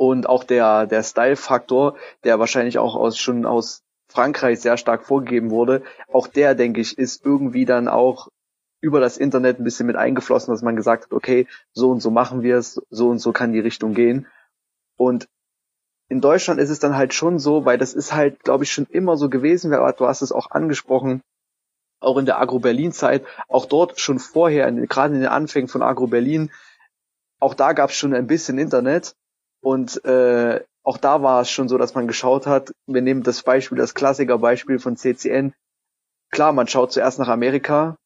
[0.00, 5.50] Und auch der, der Style-Faktor, der wahrscheinlich auch aus, schon aus Frankreich sehr stark vorgegeben
[5.50, 8.28] wurde, auch der, denke ich, ist irgendwie dann auch
[8.80, 12.10] über das Internet ein bisschen mit eingeflossen, dass man gesagt hat, okay, so und so
[12.10, 14.26] machen wir es, so und so kann die Richtung gehen.
[14.96, 15.28] Und
[16.08, 18.86] in Deutschland ist es dann halt schon so, weil das ist halt, glaube ich, schon
[18.86, 21.20] immer so gewesen, du hast es auch angesprochen,
[22.00, 26.50] auch in der Agro-Berlin-Zeit, auch dort schon vorher, gerade in den Anfängen von Agro-Berlin,
[27.38, 29.14] auch da gab es schon ein bisschen Internet
[29.60, 33.42] und äh, auch da war es schon so, dass man geschaut hat, wir nehmen das
[33.42, 35.52] Beispiel, das Klassikerbeispiel von CCN,
[36.30, 37.96] klar, man schaut zuerst nach Amerika,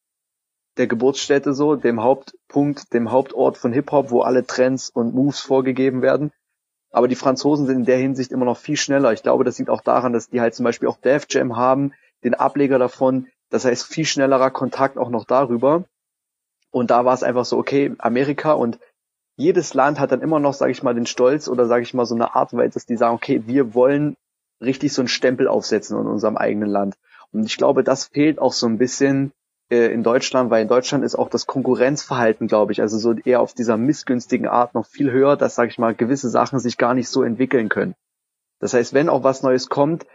[0.77, 6.03] der Geburtsstätte so, dem Hauptpunkt, dem Hauptort von Hip-Hop, wo alle Trends und Moves vorgegeben
[6.03, 6.33] werden.
[6.91, 9.13] Aber die Franzosen sind in der Hinsicht immer noch viel schneller.
[9.13, 11.93] Ich glaube, das liegt auch daran, dass die halt zum Beispiel auch Def Jam haben,
[12.25, 13.29] den Ableger davon.
[13.51, 15.85] Das heißt, viel schnellerer Kontakt auch noch darüber.
[16.71, 18.79] Und da war es einfach so, okay, Amerika und
[19.37, 22.07] jedes Land hat dann immer noch, sage ich mal, den Stolz oder sage ich mal
[22.07, 24.17] so eine Art, weil dass die sagen, okay, wir wollen
[24.61, 26.95] richtig so einen Stempel aufsetzen in unserem eigenen Land.
[27.33, 29.33] Und ich glaube, das fehlt auch so ein bisschen
[29.71, 33.41] äh, in Deutschland, weil in Deutschland ist auch das Konkurrenzverhalten, glaube ich, also so eher
[33.41, 36.95] auf dieser missgünstigen Art noch viel höher, dass, sage ich mal, gewisse Sachen sich gar
[36.95, 37.95] nicht so entwickeln können.
[38.61, 40.07] Das heißt, wenn auch was Neues kommt,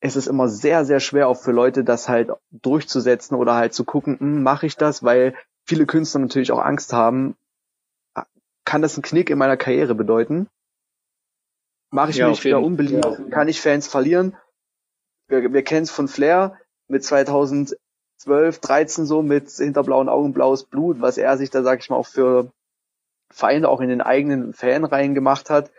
[0.00, 3.84] es ist immer sehr, sehr schwer auch für Leute, das halt durchzusetzen oder halt zu
[3.84, 7.36] gucken, hm, mache ich das, weil viele Künstler natürlich auch Angst haben,
[8.72, 10.48] kann das einen Knick in meiner Karriere bedeuten.
[11.90, 13.16] Mache ich ja, mich wieder unbeliebt, ja.
[13.28, 14.34] kann ich Fans verlieren.
[15.28, 16.58] Wir, wir kennen es von Flair
[16.88, 17.76] mit 2012,
[18.60, 21.96] 13 so mit hinter blauen Augen blaues Blut, was er sich da, sag ich mal,
[21.96, 22.50] auch für
[23.30, 25.70] Feinde auch in den eigenen Fanreihen gemacht hat.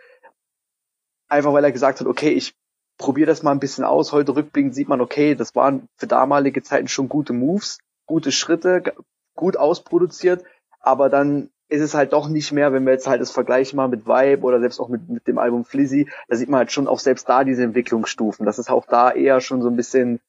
[1.26, 2.54] Einfach weil er gesagt hat, okay, ich
[2.96, 4.12] probiere das mal ein bisschen aus.
[4.12, 8.94] Heute rückblickend sieht man, okay, das waren für damalige Zeiten schon gute Moves, gute Schritte,
[9.34, 10.44] gut ausproduziert,
[10.78, 13.88] aber dann ist es halt doch nicht mehr, wenn wir jetzt halt das vergleichen mal
[13.88, 16.88] mit Vibe oder selbst auch mit, mit dem Album Flizzy, da sieht man halt schon
[16.88, 20.20] auch selbst da diese Entwicklungsstufen, dass es auch da eher schon so ein bisschen,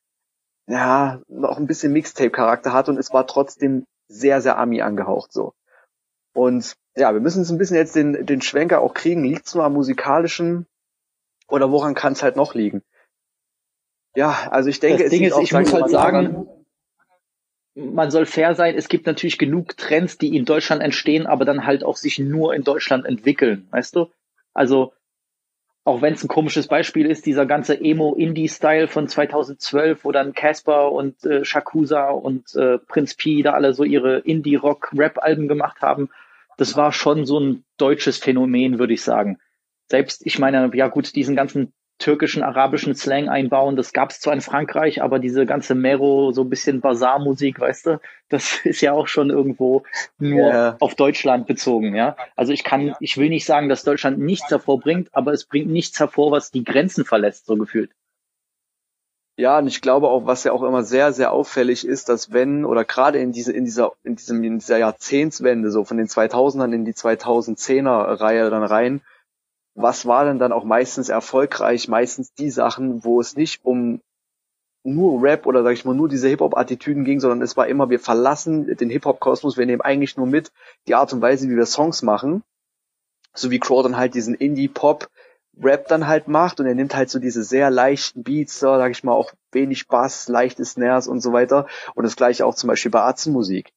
[0.67, 5.54] ja, noch ein bisschen Mixtape-Charakter hat und es war trotzdem sehr, sehr Ami angehaucht so.
[6.34, 9.24] Und ja, wir müssen uns ein bisschen jetzt den, den Schwenker auch kriegen.
[9.24, 10.65] Liegt es nur am musikalischen
[11.48, 12.82] oder woran kann es halt noch liegen?
[14.15, 16.48] Ja, also ich denke, das Ding ist, ich muss halt sagen,
[17.76, 18.76] man soll fair sein.
[18.76, 22.56] Es gibt natürlich genug Trends, die in Deutschland entstehen, aber dann halt auch sich nur
[22.56, 24.10] in Deutschland entwickeln, weißt du?
[24.54, 24.94] Also,
[25.84, 30.92] auch wenn es ein komisches Beispiel ist, dieser ganze Emo-Indie-Style von 2012, wo dann Casper
[30.92, 36.10] und äh, Shakusa und äh, Prinz P da alle so ihre Indie-Rock-Rap-Alben gemacht haben,
[36.58, 39.38] das war schon so ein deutsches Phänomen, würde ich sagen.
[39.88, 43.76] Selbst, ich meine, ja gut, diesen ganzen türkischen, arabischen Slang einbauen.
[43.76, 47.86] Das gab es zwar in Frankreich, aber diese ganze Mero, so ein bisschen Bazar-Musik, weißt
[47.86, 49.84] du, das ist ja auch schon irgendwo
[50.20, 50.76] nur ja.
[50.80, 52.16] auf Deutschland bezogen, ja.
[52.36, 56.00] Also ich kann, ich will nicht sagen, dass Deutschland nichts hervorbringt, aber es bringt nichts
[56.00, 57.92] hervor, was die Grenzen verlässt, so gefühlt.
[59.38, 62.64] Ja, und ich glaube auch, was ja auch immer sehr, sehr auffällig ist, dass wenn
[62.64, 66.74] oder gerade in diese, in dieser, in diesem, in dieser Jahrzehntswende, so von den 2000ern
[66.74, 69.02] in die 2010er Reihe dann rein,
[69.76, 71.88] was war denn dann auch meistens erfolgreich?
[71.88, 74.02] Meistens die Sachen, wo es nicht um
[74.84, 78.00] nur Rap oder sag ich mal nur diese Hip-Hop-Attitüden ging, sondern es war immer, wir
[78.00, 80.52] verlassen den Hip-Hop-Kosmos, wir nehmen eigentlich nur mit
[80.88, 82.44] die Art und Weise, wie wir Songs machen.
[83.34, 85.10] So wie Crow dann halt diesen Indie-Pop
[85.62, 88.92] Rap dann halt macht und er nimmt halt so diese sehr leichten Beats, so, sag
[88.92, 91.68] ich mal, auch wenig Bass, leichte Snares und so weiter.
[91.96, 93.72] Und das gleiche auch zum Beispiel bei Atzenmusik.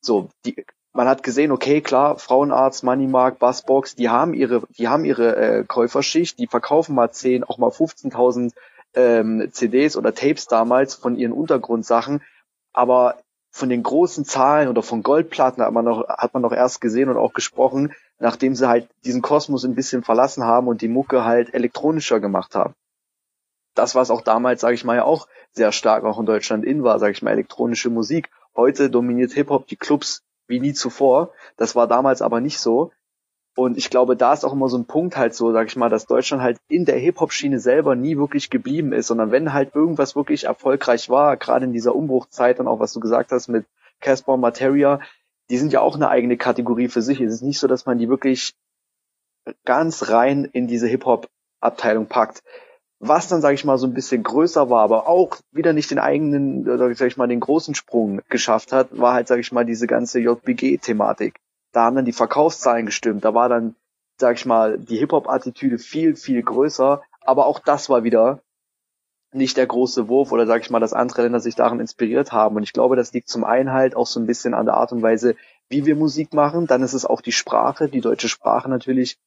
[0.00, 5.04] So, die man hat gesehen, okay, klar, Frauenarzt, Moneymark, Bassbox, die haben ihre, die haben
[5.04, 8.52] ihre äh, Käuferschicht, die verkaufen mal 10, auch mal 15.000
[8.94, 12.22] ähm, CDs oder Tapes damals von ihren Untergrundsachen,
[12.72, 13.16] aber
[13.50, 17.08] von den großen Zahlen oder von Goldplatten hat man noch, hat man noch erst gesehen
[17.08, 21.24] und auch gesprochen, nachdem sie halt diesen Kosmos ein bisschen verlassen haben und die Mucke
[21.24, 22.74] halt elektronischer gemacht haben.
[23.74, 26.82] Das, was auch damals, sage ich mal, ja auch sehr stark auch in Deutschland in
[26.82, 28.28] war, sage ich mal, elektronische Musik.
[28.56, 31.32] Heute dominiert Hip-Hop die Clubs wie nie zuvor.
[31.56, 32.90] Das war damals aber nicht so.
[33.56, 35.88] Und ich glaube, da ist auch immer so ein Punkt halt so, sag ich mal,
[35.88, 40.14] dass Deutschland halt in der Hip-Hop-Schiene selber nie wirklich geblieben ist, sondern wenn halt irgendwas
[40.14, 43.66] wirklich erfolgreich war, gerade in dieser Umbruchzeit und auch was du gesagt hast mit
[44.00, 45.00] Casper Materia,
[45.50, 47.20] die sind ja auch eine eigene Kategorie für sich.
[47.20, 48.54] Es ist nicht so, dass man die wirklich
[49.64, 52.42] ganz rein in diese Hip-Hop-Abteilung packt.
[53.00, 56.00] Was dann, sage ich mal, so ein bisschen größer war, aber auch wieder nicht den
[56.00, 56.64] eigenen,
[56.96, 60.18] sag ich mal, den großen Sprung geschafft hat, war halt, sage ich mal, diese ganze
[60.18, 61.38] JBG-Thematik.
[61.72, 63.24] Da haben dann die Verkaufszahlen gestimmt.
[63.24, 63.76] Da war dann,
[64.16, 67.02] sag ich mal, die Hip-Hop-Attitüde viel, viel größer.
[67.20, 68.40] Aber auch das war wieder
[69.32, 72.56] nicht der große Wurf oder sag ich mal, dass andere Länder sich daran inspiriert haben.
[72.56, 74.90] Und ich glaube, das liegt zum einen halt auch so ein bisschen an der Art
[74.90, 75.36] und Weise,
[75.68, 76.66] wie wir Musik machen.
[76.66, 79.18] Dann ist es auch die Sprache, die deutsche Sprache natürlich,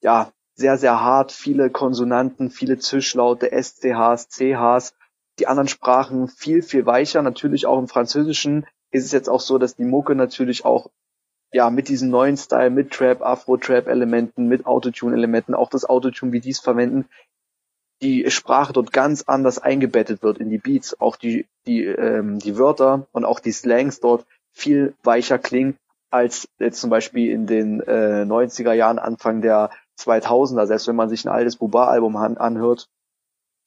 [0.00, 4.94] ja, sehr, sehr hart, viele Konsonanten, viele Zischlaute, SCHs, CHs,
[5.38, 7.22] die anderen Sprachen viel, viel weicher.
[7.22, 10.90] Natürlich auch im Französischen ist es jetzt auch so, dass die Mucke natürlich auch
[11.52, 16.50] ja mit diesem neuen Style, mit Trap, Afro-Trap-Elementen, mit Autotune-Elementen, auch das Autotune, wie die
[16.50, 17.08] es verwenden,
[18.02, 22.58] die Sprache dort ganz anders eingebettet wird in die Beats, auch die, die, ähm, die
[22.58, 25.76] Wörter und auch die Slangs dort viel weicher klingen
[26.10, 31.08] als jetzt zum Beispiel in den äh, 90er Jahren, Anfang der 2000er, selbst wenn man
[31.08, 32.88] sich ein altes Buba-Album an, anhört,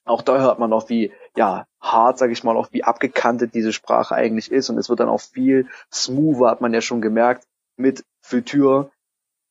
[0.06, 3.74] auch da hört man noch, wie ja hart, sage ich mal, auch wie abgekantet diese
[3.74, 7.46] Sprache eigentlich ist und es wird dann auch viel smoother, hat man ja schon gemerkt,
[7.78, 8.92] mit Futur,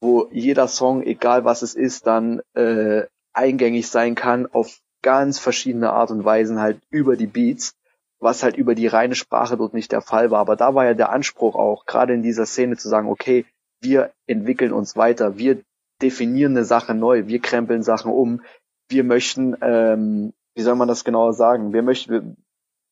[0.00, 5.92] wo jeder Song, egal was es ist, dann äh, eingängig sein kann auf ganz verschiedene
[5.92, 7.74] Art und Weisen halt über die Beats,
[8.18, 10.40] was halt über die reine Sprache dort nicht der Fall war.
[10.40, 13.46] Aber da war ja der Anspruch auch, gerade in dieser Szene zu sagen, okay,
[13.80, 15.62] wir entwickeln uns weiter, wir
[16.02, 18.42] definieren eine Sache neu, wir krempeln Sachen um,
[18.88, 22.36] wir möchten, ähm, wie soll man das genauer sagen, wir möchten, wir,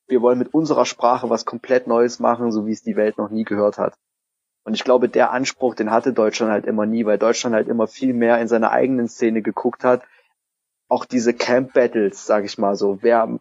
[0.09, 3.31] wir wollen mit unserer Sprache was komplett Neues machen, so wie es die Welt noch
[3.31, 3.95] nie gehört hat.
[4.65, 7.87] Und ich glaube, der Anspruch, den hatte Deutschland halt immer nie, weil Deutschland halt immer
[7.87, 10.03] viel mehr in seiner eigenen Szene geguckt hat.
[10.89, 13.39] Auch diese Camp Battles, sag ich mal so, wer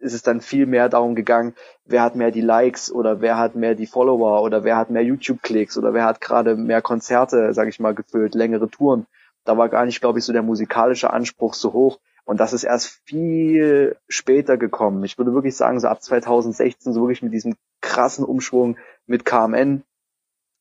[0.00, 3.54] ist es dann viel mehr darum gegangen, wer hat mehr die Likes oder wer hat
[3.54, 7.68] mehr die Follower oder wer hat mehr YouTube-Klicks oder wer hat gerade mehr Konzerte, sag
[7.68, 9.06] ich mal, gefüllt, längere Touren.
[9.44, 11.98] Da war gar nicht, glaube ich, so der musikalische Anspruch so hoch.
[12.24, 15.02] Und das ist erst viel später gekommen.
[15.04, 19.82] Ich würde wirklich sagen, so ab 2016, so wirklich mit diesem krassen Umschwung mit KMN,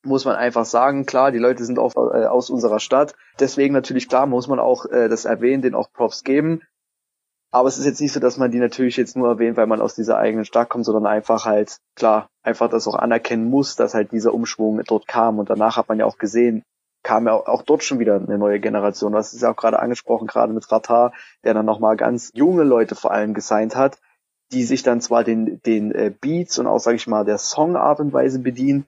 [0.04, 3.16] muss man einfach sagen, klar, die Leute sind auch äh, aus unserer Stadt.
[3.40, 6.62] Deswegen natürlich klar, muss man auch äh, das erwähnen, den auch Props geben.
[7.52, 9.82] Aber es ist jetzt nicht so, dass man die natürlich jetzt nur erwähnt, weil man
[9.82, 13.96] aus dieser eigenen Stadt kommt, sondern einfach halt, klar, einfach das auch anerkennen muss, dass
[13.96, 15.40] halt dieser Umschwung dort kam.
[15.40, 16.64] Und danach hat man ja auch gesehen,
[17.04, 19.14] kam ja auch dort schon wieder eine neue Generation.
[19.14, 22.94] Das ist ja auch gerade angesprochen, gerade mit Ratar, der dann nochmal ganz junge Leute
[22.94, 23.98] vor allem gesigned hat,
[24.52, 28.00] die sich dann zwar den, den äh, Beats und auch, sage ich mal, der Songart
[28.00, 28.88] und Weise bedienen,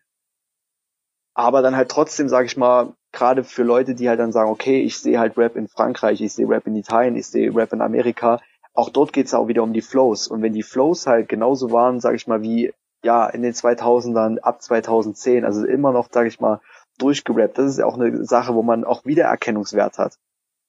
[1.34, 4.82] aber dann halt trotzdem, sage ich mal, gerade für Leute, die halt dann sagen, okay,
[4.82, 7.82] ich sehe halt Rap in Frankreich, ich sehe Rap in Italien, ich sehe Rap in
[7.82, 8.39] Amerika,
[8.74, 10.28] auch dort geht's auch wieder um die Flows.
[10.28, 14.40] Und wenn die Flows halt genauso waren, sage ich mal, wie ja in den 2000ern
[14.40, 16.62] ab 2010, also immer noch, sage ich mal,
[16.98, 20.18] durchgerappt, das ist ja auch eine Sache, wo man auch Wiedererkennungswert hat.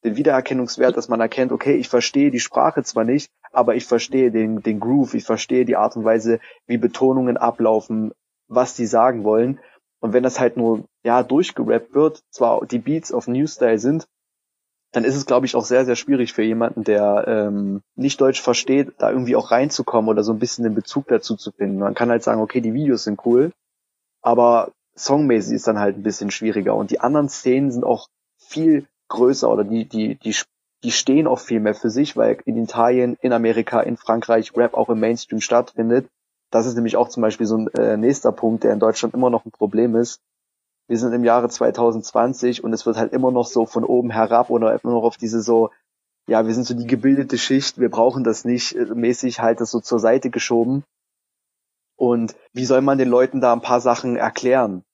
[0.05, 4.33] Den Wiedererkennungswert, dass man erkennt, okay, ich verstehe die Sprache zwar nicht, aber ich verstehe
[4.33, 8.13] den, den Groove, ich verstehe die Art und Weise, wie Betonungen ablaufen,
[8.49, 9.61] was die sagen wollen.
[10.01, 14.09] Und wenn das halt nur, ja, durchgerappt wird, zwar die Beats auf New Style sind,
[14.93, 18.43] dann ist es, glaube ich, auch sehr, sehr schwierig für jemanden, der ähm, nicht Deutsch
[18.43, 21.79] versteht, da irgendwie auch reinzukommen oder so ein bisschen den Bezug dazu zu finden.
[21.79, 23.53] Man kann halt sagen, okay, die Videos sind cool,
[24.21, 26.77] aber songmäßig ist dann halt ein bisschen schwieriger.
[26.77, 30.37] Und die anderen Szenen sind auch viel größer oder die, die, die,
[30.85, 34.75] die stehen auch viel mehr für sich, weil in Italien, in Amerika, in Frankreich Rap
[34.75, 36.07] auch im Mainstream stattfindet.
[36.51, 39.31] Das ist nämlich auch zum Beispiel so ein äh, nächster Punkt, der in Deutschland immer
[39.31, 40.21] noch ein Problem ist
[40.93, 44.51] wir sind im Jahre 2020 und es wird halt immer noch so von oben herab
[44.51, 45.71] oder immer noch auf diese so,
[46.29, 49.71] ja, wir sind so die gebildete Schicht, wir brauchen das nicht, äh, mäßig halt das
[49.71, 50.85] so zur Seite geschoben.
[51.97, 54.85] Und wie soll man den Leuten da ein paar Sachen erklären?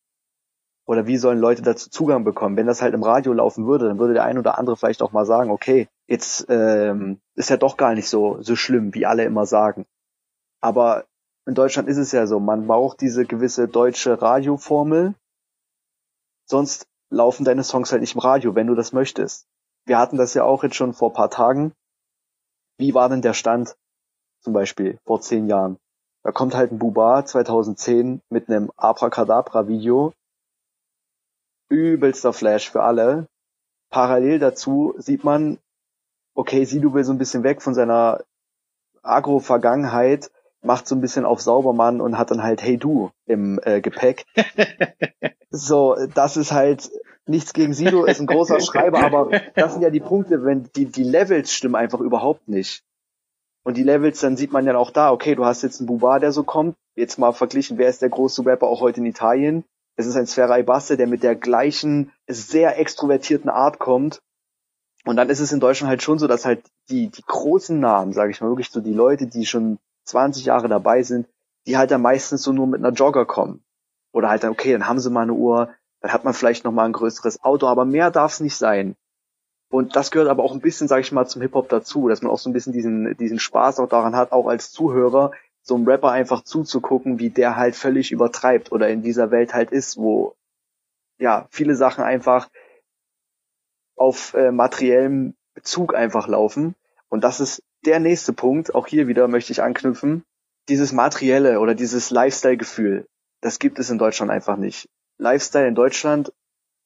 [0.87, 2.57] Oder wie sollen Leute dazu Zugang bekommen?
[2.57, 5.11] Wenn das halt im Radio laufen würde, dann würde der ein oder andere vielleicht auch
[5.11, 9.25] mal sagen, okay, jetzt ähm, ist ja doch gar nicht so, so schlimm, wie alle
[9.25, 9.85] immer sagen.
[10.61, 11.07] Aber
[11.45, 15.17] in Deutschland ist es ja so, man braucht diese gewisse deutsche Radioformel,
[16.51, 19.47] Sonst laufen deine Songs halt nicht im Radio, wenn du das möchtest.
[19.85, 21.73] Wir hatten das ja auch jetzt schon vor paar Tagen.
[22.79, 23.77] Wie war denn der Stand
[24.41, 25.79] zum Beispiel vor zehn Jahren?
[26.23, 30.13] Da kommt halt ein Buba 2010 mit einem Abracadabra-Video.
[31.69, 33.29] Übelster Flash für alle.
[33.91, 35.59] Parallel dazu sieht man,
[36.35, 38.25] okay, Sido will so ein bisschen weg von seiner
[39.03, 40.31] Agro-Vergangenheit,
[40.69, 44.27] macht so ein bisschen auf Saubermann und hat dann halt Hey Du im äh, Gepäck.
[45.51, 46.91] So, das ist halt
[47.25, 50.85] nichts gegen Sido, ist ein großer Schreiber, aber das sind ja die Punkte, wenn die,
[50.85, 52.83] die Levels stimmen einfach überhaupt nicht.
[53.65, 56.19] Und die Levels, dann sieht man ja auch da, okay, du hast jetzt einen Buba,
[56.19, 59.65] der so kommt, jetzt mal verglichen, wer ist der große Rapper auch heute in Italien?
[59.97, 64.21] Es ist ein Sferai Basse, der mit der gleichen, sehr extrovertierten Art kommt.
[65.07, 68.13] Und dann ist es in Deutschland halt schon so, dass halt die, die großen Namen,
[68.13, 69.79] sage ich mal, wirklich so die Leute, die schon
[70.09, 71.29] 20 Jahre dabei sind,
[71.67, 73.63] die halt dann meistens so nur mit einer Jogger kommen.
[74.13, 76.73] Oder halt dann, okay, dann haben sie mal eine Uhr, dann hat man vielleicht noch
[76.73, 78.97] mal ein größeres Auto, aber mehr darf es nicht sein.
[79.71, 82.33] Und das gehört aber auch ein bisschen, sage ich mal, zum Hip-Hop dazu, dass man
[82.33, 85.87] auch so ein bisschen diesen, diesen Spaß auch daran hat, auch als Zuhörer, so einem
[85.87, 90.35] Rapper einfach zuzugucken, wie der halt völlig übertreibt oder in dieser Welt halt ist, wo
[91.19, 92.49] ja viele Sachen einfach
[93.97, 96.75] auf äh, materiellem Bezug einfach laufen.
[97.11, 98.75] Und das ist der nächste Punkt.
[98.75, 100.25] Auch hier wieder möchte ich anknüpfen.
[100.69, 103.07] Dieses materielle oder dieses Lifestyle-Gefühl
[103.41, 104.89] das gibt es in Deutschland einfach nicht.
[105.19, 106.33] Lifestyle in Deutschland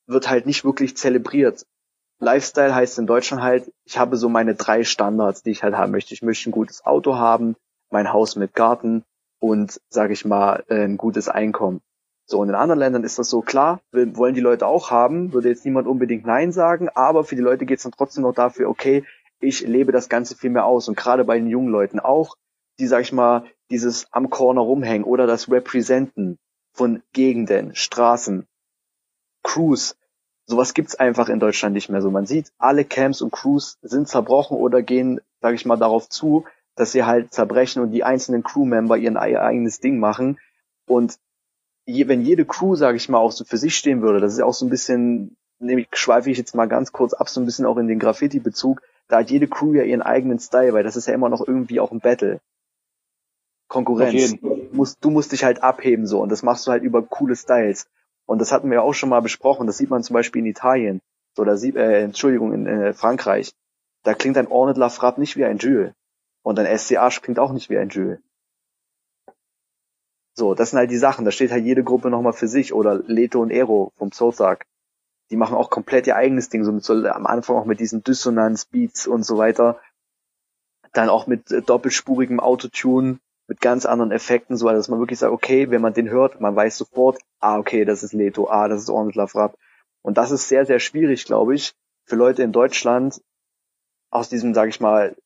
[0.06, 1.64] wird halt nicht wirklich zelebriert.
[2.18, 5.92] Lifestyle heißt in Deutschland halt, ich habe so meine drei Standards, die ich halt haben
[5.92, 6.14] möchte.
[6.14, 7.56] Ich möchte ein gutes Auto haben,
[7.90, 9.04] mein Haus mit Garten
[9.40, 11.80] und, sage ich mal, äh, ein gutes Einkommen.
[12.26, 15.48] So, und in anderen Ländern ist das so klar, wollen die Leute auch haben, würde
[15.48, 18.68] jetzt niemand unbedingt Nein sagen, aber für die Leute geht es dann trotzdem noch dafür,
[18.68, 19.04] okay,
[19.42, 22.36] ich lebe das Ganze viel mehr aus und gerade bei den jungen Leuten auch,
[22.78, 26.38] die, sag ich mal, dieses am Corner rumhängen oder das Representen
[26.72, 28.46] von Gegenden, Straßen,
[29.42, 29.96] Crews.
[30.46, 32.10] Sowas gibt's einfach in Deutschland nicht mehr so.
[32.10, 36.44] Man sieht, alle Camps und Crews sind zerbrochen oder gehen, sag ich mal, darauf zu,
[36.74, 40.38] dass sie halt zerbrechen und die einzelnen Crewmember ihren eigenes Ding machen.
[40.86, 41.18] Und
[41.84, 44.42] je, wenn jede Crew, sag ich mal, auch so für sich stehen würde, das ist
[44.42, 47.66] auch so ein bisschen, nämlich schweife ich jetzt mal ganz kurz ab, so ein bisschen
[47.66, 51.06] auch in den Graffiti-Bezug, da hat jede Crew ja ihren eigenen Style, weil das ist
[51.06, 52.40] ja immer noch irgendwie auch ein Battle.
[53.68, 54.36] Konkurrenz.
[54.72, 57.88] Musst, du musst dich halt abheben so und das machst du halt über coole Styles.
[58.26, 59.66] Und das hatten wir auch schon mal besprochen.
[59.66, 61.00] Das sieht man zum Beispiel in Italien.
[61.34, 63.52] So, da sieht, äh, Entschuldigung, in äh, Frankreich.
[64.04, 65.92] Da klingt ein Ornette Lafrappe nicht wie ein Jules.
[66.42, 68.18] Und ein SCH klingt auch nicht wie ein Jules.
[70.34, 71.24] So, das sind halt die Sachen.
[71.24, 72.72] Da steht halt jede Gruppe nochmal für sich.
[72.72, 74.66] Oder Leto und Ero vom Soultag.
[75.32, 76.62] Die machen auch komplett ihr eigenes Ding.
[76.62, 79.80] So, mit, so am Anfang auch mit diesen Dissonanz-Beats und so weiter.
[80.92, 83.18] Dann auch mit äh, doppelspurigem Autotune,
[83.48, 86.54] mit ganz anderen Effekten, so dass man wirklich sagt, okay, wenn man den hört, man
[86.54, 89.56] weiß sofort, ah, okay, das ist Leto, ah, das ist Ornit Rap.
[90.02, 91.74] Und das ist sehr, sehr schwierig, glaube ich,
[92.04, 93.20] für Leute in Deutschland
[94.10, 95.16] aus diesem, sage ich mal,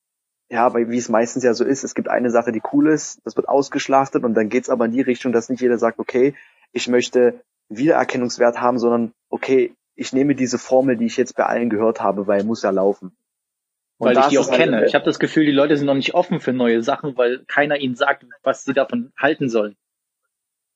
[0.49, 3.19] ja, weil wie es meistens ja so ist, es gibt eine Sache, die cool ist,
[3.25, 6.35] das wird ausgeschlachtet und dann geht's aber in die Richtung, dass nicht jeder sagt, okay,
[6.71, 11.71] ich möchte Wiedererkennungswert haben, sondern okay, ich nehme diese Formel, die ich jetzt bei allen
[11.71, 13.17] gehört habe, weil muss ja laufen.
[13.99, 14.85] Und weil ich die auch halt kenne.
[14.85, 17.79] Ich habe das Gefühl, die Leute sind noch nicht offen für neue Sachen, weil keiner
[17.79, 19.75] ihnen sagt, was sie davon halten sollen.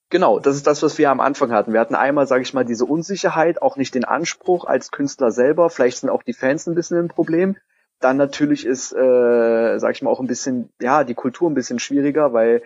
[0.08, 1.72] Genau, das ist das, was wir am Anfang hatten.
[1.72, 5.70] Wir hatten einmal, sage ich mal, diese Unsicherheit, auch nicht den Anspruch als Künstler selber.
[5.70, 7.56] Vielleicht sind auch die Fans ein bisschen ein Problem.
[8.00, 11.78] Dann natürlich ist, äh, sag ich mal, auch ein bisschen, ja, die Kultur ein bisschen
[11.78, 12.62] schwieriger, weil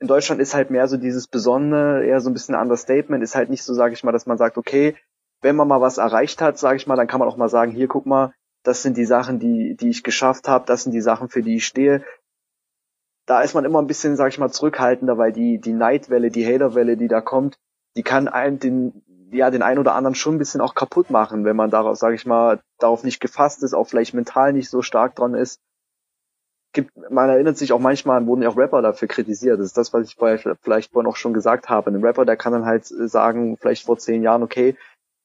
[0.00, 3.50] in Deutschland ist halt mehr so dieses Besondere, eher so ein bisschen Understatement, ist halt
[3.50, 4.96] nicht so, sag ich mal, dass man sagt, okay,
[5.44, 7.70] wenn man mal was erreicht hat, sag ich mal, dann kann man auch mal sagen,
[7.70, 8.32] hier, guck mal,
[8.62, 11.56] das sind die Sachen, die, die ich geschafft habe, das sind die Sachen, für die
[11.56, 12.02] ich stehe.
[13.26, 16.46] Da ist man immer ein bisschen, sag ich mal, zurückhaltender, weil die, die Neidwelle, die
[16.46, 17.58] Haterwelle, die da kommt,
[17.94, 21.44] die kann einen den, ja, den einen oder anderen schon ein bisschen auch kaputt machen,
[21.44, 24.80] wenn man darauf, sage ich mal, darauf nicht gefasst ist, auch vielleicht mental nicht so
[24.80, 25.60] stark dran ist.
[26.72, 29.60] Gibt, man erinnert sich auch manchmal, wurden ja auch Rapper dafür kritisiert.
[29.60, 31.90] Das ist das, was ich vorher, vielleicht vorhin auch schon gesagt habe.
[31.90, 34.74] Ein Rapper, der kann dann halt sagen, vielleicht vor zehn Jahren, okay,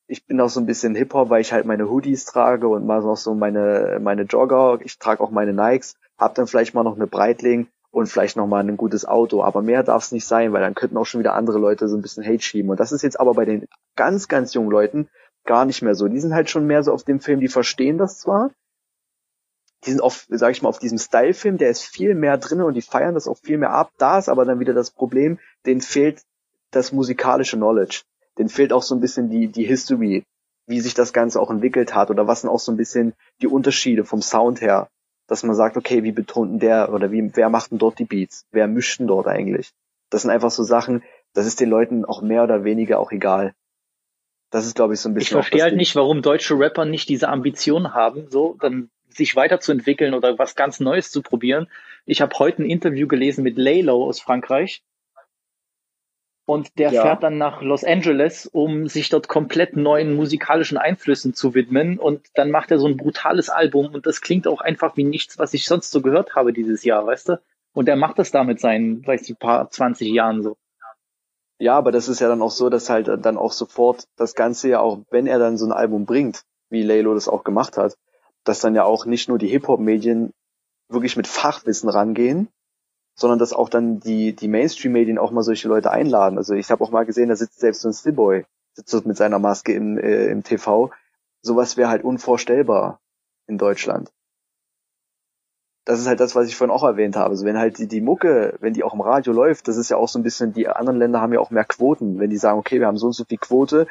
[0.09, 3.01] ich bin auch so ein bisschen Hip-Hop, weil ich halt meine Hoodies trage und mal
[3.01, 4.79] noch so meine, meine Jogger.
[4.83, 8.47] Ich trage auch meine Nikes, hab dann vielleicht mal noch eine Breitling und vielleicht noch
[8.47, 9.43] mal ein gutes Auto.
[9.43, 11.95] Aber mehr darf es nicht sein, weil dann könnten auch schon wieder andere Leute so
[11.95, 12.71] ein bisschen Hate schieben.
[12.71, 15.09] Und das ist jetzt aber bei den ganz, ganz jungen Leuten
[15.45, 16.07] gar nicht mehr so.
[16.07, 18.49] Die sind halt schon mehr so auf dem Film, die verstehen das zwar.
[19.85, 22.73] Die sind auf, sag ich mal, auf diesem Style-Film, der ist viel mehr drin und
[22.73, 23.91] die feiern das auch viel mehr ab.
[23.99, 25.37] Da ist aber dann wieder das Problem,
[25.67, 26.23] denen fehlt
[26.71, 28.01] das musikalische Knowledge.
[28.39, 30.23] Denen fehlt auch so ein bisschen die, die History,
[30.65, 33.47] wie sich das Ganze auch entwickelt hat oder was sind auch so ein bisschen die
[33.47, 34.89] Unterschiede vom Sound her
[35.29, 38.05] dass man sagt, okay, wie betont denn der oder wie, wer macht denn dort die
[38.05, 38.45] Beats?
[38.51, 39.69] Wer mischt denn dort eigentlich?
[40.09, 43.53] Das sind einfach so Sachen, das ist den Leuten auch mehr oder weniger auch egal.
[44.49, 45.37] Das ist, glaube ich, so ein bisschen.
[45.37, 50.15] Ich verstehe halt nicht, warum deutsche Rapper nicht diese Ambition haben, so dann sich weiterzuentwickeln
[50.15, 51.67] oder was ganz Neues zu probieren.
[52.05, 54.81] Ich habe heute ein Interview gelesen mit Laylo aus Frankreich
[56.49, 57.03] und der ja.
[57.03, 61.99] fährt dann nach Los Angeles, um sich dort komplett neuen musikalischen Einflüssen zu widmen.
[61.99, 65.37] Und dann macht er so ein brutales Album und das klingt auch einfach wie nichts,
[65.37, 67.41] was ich sonst so gehört habe dieses Jahr, weißt du?
[67.73, 70.57] Und er macht das da mit seinen, weiß ich, paar 20 Jahren so.
[71.59, 74.69] Ja, aber das ist ja dann auch so, dass halt dann auch sofort das Ganze
[74.69, 77.95] ja auch, wenn er dann so ein Album bringt, wie Laylo das auch gemacht hat,
[78.43, 80.33] dass dann ja auch nicht nur die Hip-Hop-Medien
[80.87, 82.47] wirklich mit Fachwissen rangehen,
[83.19, 86.37] sondern dass auch dann die, die Mainstream-Medien auch mal solche Leute einladen.
[86.37, 89.39] Also ich habe auch mal gesehen, da sitzt selbst so ein Stillboy, sitzt mit seiner
[89.39, 90.91] Maske im, äh, im TV.
[91.41, 92.99] Sowas wäre halt unvorstellbar
[93.47, 94.11] in Deutschland.
[95.85, 97.31] Das ist halt das, was ich vorhin auch erwähnt habe.
[97.31, 99.97] Also wenn halt die, die Mucke, wenn die auch im Radio läuft, das ist ja
[99.97, 102.19] auch so ein bisschen, die anderen Länder haben ja auch mehr Quoten.
[102.19, 103.87] Wenn die sagen, okay, wir haben so und so viel Quote,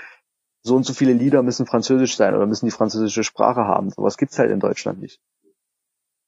[0.63, 3.91] so und so viele Lieder müssen französisch sein oder müssen die französische Sprache haben.
[3.91, 5.21] Sowas gibt's halt in Deutschland nicht.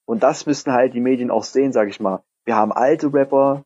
[0.07, 2.23] Und das müssten halt die Medien auch sehen, sag ich mal.
[2.45, 3.65] Wir haben alte Rapper,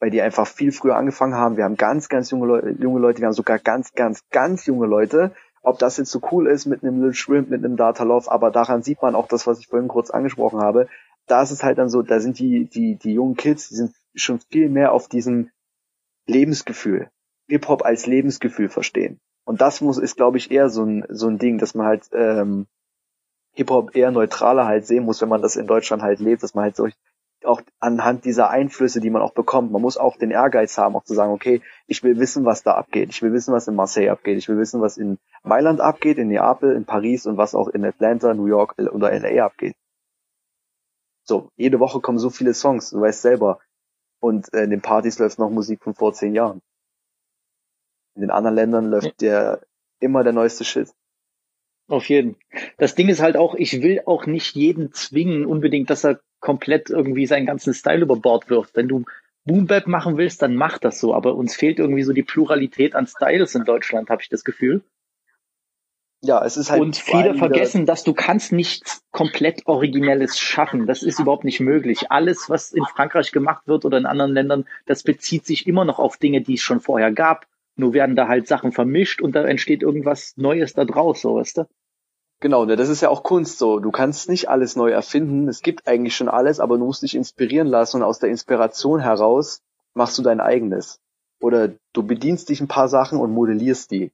[0.00, 1.56] bei die einfach viel früher angefangen haben.
[1.56, 4.86] Wir haben ganz, ganz junge, Leute, junge Leute, wir haben sogar ganz, ganz, ganz junge
[4.86, 5.32] Leute.
[5.62, 8.50] Ob das jetzt so cool ist mit einem Lil Shrimp, mit einem Data Love, aber
[8.50, 10.88] daran sieht man auch das, was ich vorhin kurz angesprochen habe.
[11.26, 13.94] Da ist es halt dann so, da sind die, die, die jungen Kids, die sind
[14.14, 15.50] schon viel mehr auf diesem
[16.26, 17.10] Lebensgefühl,
[17.48, 19.20] Hip-Hop als Lebensgefühl verstehen.
[19.44, 22.08] Und das muss, ist, glaube ich, eher so ein, so ein Ding, dass man halt
[22.12, 22.66] ähm,
[23.52, 26.64] Hip-Hop eher neutraler halt sehen muss, wenn man das in Deutschland halt lebt, dass man
[26.64, 26.88] halt so
[27.46, 29.72] auch anhand dieser Einflüsse, die man auch bekommt.
[29.72, 32.74] Man muss auch den Ehrgeiz haben, auch zu sagen, okay, ich will wissen, was da
[32.74, 33.10] abgeht.
[33.10, 34.38] Ich will wissen, was in Marseille abgeht.
[34.38, 37.84] Ich will wissen, was in Mailand abgeht, in Neapel, in Paris und was auch in
[37.84, 39.74] Atlanta, New York oder LA abgeht.
[41.24, 43.60] So, jede Woche kommen so viele Songs, du weißt selber.
[44.20, 46.60] Und äh, in den Partys läuft noch Musik von vor zehn Jahren.
[48.14, 49.60] In den anderen Ländern läuft der
[50.00, 50.92] immer der neueste Shit.
[51.88, 52.36] Auf jeden.
[52.78, 56.90] Das Ding ist halt auch, ich will auch nicht jeden zwingen, unbedingt, dass er komplett
[56.90, 58.76] irgendwie seinen ganzen Style über Bord wirft.
[58.76, 59.04] Wenn du
[59.44, 61.14] Boom Bap machen willst, dann mach das so.
[61.14, 64.82] Aber uns fehlt irgendwie so die Pluralität an Styles in Deutschland, habe ich das Gefühl.
[66.22, 66.82] Ja, es ist halt.
[66.82, 70.86] Und viele vergessen, dass du kannst nichts komplett Originelles schaffen.
[70.86, 72.10] Das ist überhaupt nicht möglich.
[72.10, 75.98] Alles, was in Frankreich gemacht wird oder in anderen Ländern, das bezieht sich immer noch
[75.98, 77.46] auf Dinge, die es schon vorher gab.
[77.76, 81.58] Nur werden da halt Sachen vermischt und da entsteht irgendwas Neues da draus, so weißt
[81.58, 81.66] du?
[82.40, 83.80] Genau, ne, das ist ja auch Kunst so.
[83.80, 85.46] Du kannst nicht alles neu erfinden.
[85.46, 89.00] Es gibt eigentlich schon alles, aber du musst dich inspirieren lassen und aus der Inspiration
[89.00, 89.62] heraus
[89.92, 91.00] machst du dein eigenes.
[91.40, 94.10] Oder du bedienst dich ein paar Sachen und modellierst die.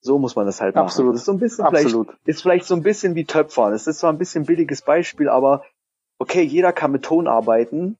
[0.00, 0.84] So muss man das halt machen.
[0.84, 1.14] Absolut.
[1.14, 2.06] Das ist so ein bisschen Absolut.
[2.06, 3.72] vielleicht, ist vielleicht so ein bisschen wie Töpfern.
[3.72, 5.64] Es ist zwar ein bisschen billiges Beispiel, aber
[6.18, 7.98] okay, jeder kann mit Ton arbeiten,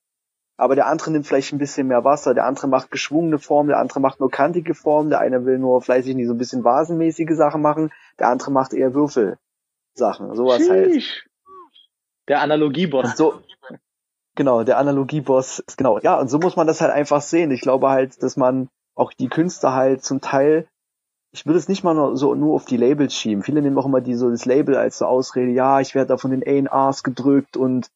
[0.57, 3.79] aber der andere nimmt vielleicht ein bisschen mehr Wasser, der andere macht geschwungene Formen, der
[3.79, 7.35] andere macht nur kantige Formen, der eine will nur fleißig nicht so ein bisschen vasenmäßige
[7.35, 10.93] Sachen machen, der andere macht eher Würfelsachen, sowas halt.
[10.93, 11.27] Sheesh.
[12.29, 13.17] Der Analogieboss.
[13.17, 13.43] So,
[14.35, 15.99] genau, der Analogieboss, genau.
[15.99, 17.51] Ja, und so muss man das halt einfach sehen.
[17.51, 20.69] Ich glaube halt, dass man auch die Künstler halt zum Teil,
[21.33, 23.43] ich würde es nicht mal nur so nur auf die Labels schieben.
[23.43, 26.17] Viele nehmen auch immer die so das Label als so Ausrede, ja, ich werde da
[26.19, 27.91] von den A&Rs gedrückt und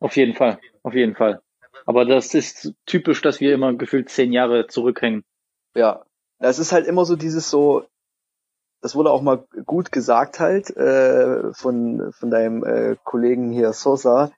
[0.00, 1.40] Auf jeden Fall, auf jeden Fall.
[1.86, 5.24] Aber das ist typisch, dass wir immer gefühlt zehn Jahre zurückhängen.
[5.74, 6.04] Ja,
[6.38, 7.84] es ist halt immer so dieses so,
[8.80, 14.30] das wurde auch mal gut gesagt halt äh, von von deinem äh, Kollegen hier Sosa,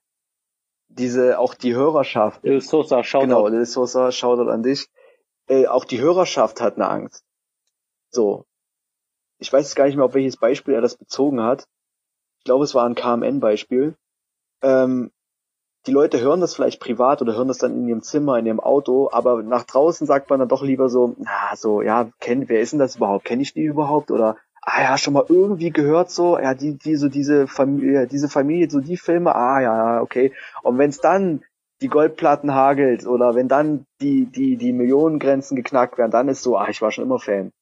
[0.89, 2.45] diese auch die Hörerschaft.
[2.45, 4.89] Il Sosa, schau Genau, Lil Sosa, Shoutout an dich.
[5.49, 7.25] Äh, auch die Hörerschaft hat eine Angst.
[8.11, 8.45] So,
[9.39, 11.67] ich weiß gar nicht mehr, auf welches Beispiel er das bezogen hat.
[12.39, 13.97] Ich glaube, es war ein KMN-Beispiel.
[14.63, 15.13] Ähm,
[15.87, 18.61] die Leute hören das vielleicht privat oder hören das dann in ihrem Zimmer, in ihrem
[18.61, 22.61] Auto, aber nach draußen sagt man dann doch lieber so, na, so, ja, kenn, wer
[22.61, 23.25] ist denn das überhaupt?
[23.25, 24.11] Kenne ich die überhaupt?
[24.11, 28.29] Oder, ah ja, schon mal irgendwie gehört so, ja, die, die, so diese Familie, diese
[28.29, 30.33] Familie, so die Filme, ah ja, okay.
[30.63, 31.43] Und wenn es dann
[31.81, 36.57] die Goldplatten hagelt oder wenn dann die, die, die Millionengrenzen geknackt werden, dann ist so,
[36.57, 37.53] ah, ich war schon immer Fan.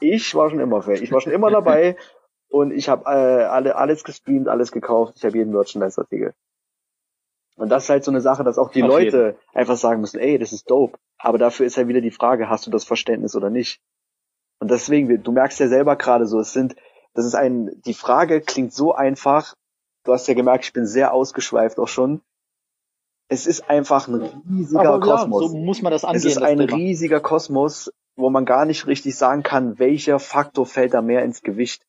[0.00, 1.02] Ich war schon immer Fan.
[1.02, 1.96] Ich war schon immer dabei
[2.48, 5.14] und ich habe äh, alle, alles gestreamt, alles gekauft.
[5.16, 6.34] Ich habe jeden Merchandise-Artikel.
[7.56, 10.20] Und das ist halt so eine Sache, dass auch die Auf Leute einfach sagen müssen,
[10.20, 10.98] ey, das ist dope.
[11.18, 13.80] Aber dafür ist ja wieder die Frage, hast du das Verständnis oder nicht?
[14.58, 16.76] Und deswegen, du merkst ja selber gerade so, es sind,
[17.14, 19.54] das ist ein, die Frage klingt so einfach.
[20.04, 22.20] Du hast ja gemerkt, ich bin sehr ausgeschweift auch schon.
[23.28, 25.50] Es ist einfach ein riesiger Aber ja, Kosmos.
[25.50, 26.18] so muss man das angehen.
[26.18, 30.94] Es ist ein riesiger Kosmos, wo man gar nicht richtig sagen kann, welcher Faktor fällt
[30.94, 31.84] da mehr ins Gewicht.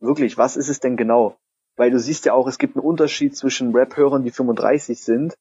[0.00, 1.36] Wirklich, was ist es denn genau?
[1.76, 5.34] Weil du siehst ja auch, es gibt einen Unterschied zwischen Rap-Hörern, die 35 sind,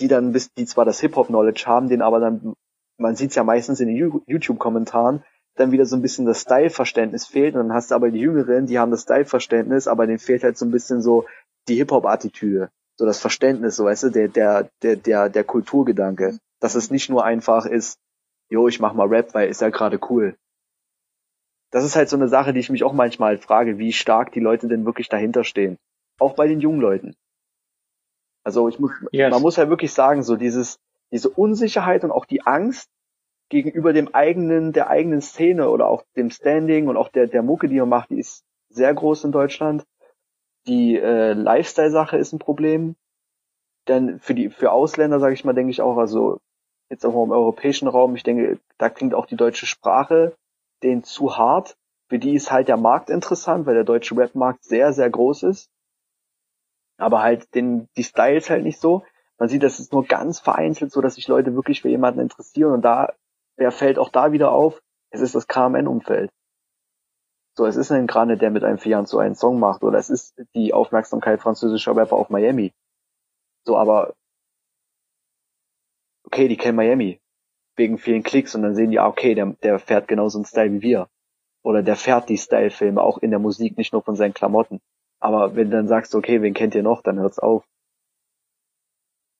[0.00, 2.54] die dann bis, die zwar das Hip-Hop-Knowledge haben, den aber dann,
[2.98, 5.22] man sieht es ja meistens in den YouTube-Kommentaren,
[5.56, 8.66] dann wieder so ein bisschen das Style-Verständnis fehlt und dann hast du aber die Jüngeren,
[8.66, 11.26] die haben das Style-Verständnis, aber denen fehlt halt so ein bisschen so
[11.68, 16.74] die Hip-Hop-Attitüde, so das Verständnis, so weißt du, der, der, der, der, der Kulturgedanke, dass
[16.74, 17.98] es nicht nur einfach ist,
[18.50, 20.36] jo, ich mach mal Rap, weil ist ja gerade cool.
[21.74, 24.30] Das ist halt so eine Sache, die ich mich auch manchmal halt frage, wie stark
[24.30, 25.76] die Leute denn wirklich dahinter stehen.
[26.20, 27.16] Auch bei den jungen Leuten.
[28.44, 29.32] Also ich muss, Yes.
[29.32, 30.78] man muss ja wirklich sagen, so dieses,
[31.10, 32.90] diese Unsicherheit und auch die Angst
[33.48, 37.66] gegenüber dem eigenen, der eigenen Szene oder auch dem Standing und auch der, der Mucke,
[37.66, 39.84] die man macht, die ist sehr groß in Deutschland.
[40.68, 42.94] Die äh, Lifestyle-Sache ist ein Problem.
[43.88, 46.38] Denn für die, für Ausländer, sage ich mal, denke ich auch, also
[46.88, 50.36] jetzt auch mal im europäischen Raum, ich denke, da klingt auch die deutsche Sprache
[50.84, 51.76] denen zu hart.
[52.08, 55.70] Für die ist halt der Markt interessant, weil der deutsche Rap-Markt sehr, sehr groß ist.
[56.98, 59.04] Aber halt den, die Styles halt nicht so.
[59.38, 62.72] Man sieht, das ist nur ganz vereinzelt so, dass sich Leute wirklich für jemanden interessieren
[62.72, 63.14] und da,
[63.56, 64.80] wer fällt auch da wieder auf?
[65.10, 66.30] Es ist das KMN-Umfeld.
[67.56, 69.98] So, es ist ein Grande, der mit einem vier Jahren so einen Song macht oder
[69.98, 72.72] es ist die Aufmerksamkeit französischer Rapper auf Miami.
[73.64, 74.14] So, aber
[76.24, 77.20] okay, die kennen Miami
[77.76, 80.72] wegen vielen Klicks und dann sehen die, ah, okay, der, der fährt genauso einen Style
[80.72, 81.08] wie wir.
[81.62, 84.80] Oder der fährt die Style-Filme auch in der Musik, nicht nur von seinen Klamotten.
[85.18, 87.64] Aber wenn du dann sagst, okay, wen kennt ihr noch, dann hört's auf.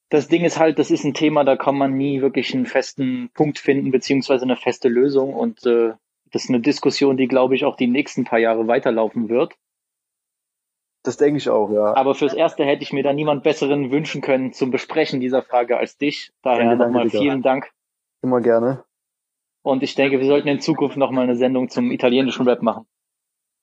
[0.09, 3.30] Das Ding ist halt, das ist ein Thema, da kann man nie wirklich einen festen
[3.35, 5.35] Punkt finden, beziehungsweise eine feste Lösung.
[5.35, 5.93] Und äh,
[6.30, 9.55] das ist eine Diskussion, die, glaube ich, auch die nächsten paar Jahre weiterlaufen wird.
[11.03, 11.95] Das denke ich auch, ja.
[11.95, 15.76] Aber fürs Erste hätte ich mir da niemand Besseren wünschen können zum Besprechen dieser Frage
[15.76, 16.32] als dich.
[16.43, 17.74] Daher danke, nochmal vielen Dank.
[18.25, 18.83] Immer gerne.
[19.62, 22.87] Und ich denke, wir sollten in Zukunft nochmal eine Sendung zum italienischen Rap machen.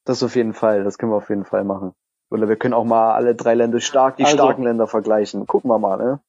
[0.05, 1.93] Das auf jeden Fall, das können wir auf jeden Fall machen.
[2.30, 5.47] Oder wir können auch mal alle drei Länder stark, die Also- starken Länder vergleichen.
[5.47, 6.20] Gucken wir mal, ne?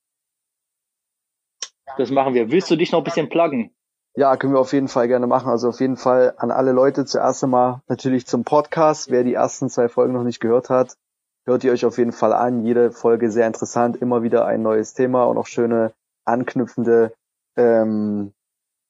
[1.99, 2.51] Das machen wir.
[2.51, 3.71] Willst du dich noch ein bisschen pluggen?
[4.17, 5.51] Ja, können wir auf jeden Fall gerne machen.
[5.51, 9.11] Also auf jeden Fall an alle Leute zuerst einmal natürlich zum Podcast.
[9.11, 10.97] Wer die ersten zwei Folgen noch nicht gehört hat,
[11.45, 12.65] hört ihr euch auf jeden Fall an.
[12.65, 15.93] Jede Folge sehr interessant, immer wieder ein neues Thema und auch schöne
[16.25, 17.13] anknüpfende
[17.57, 18.33] ähm,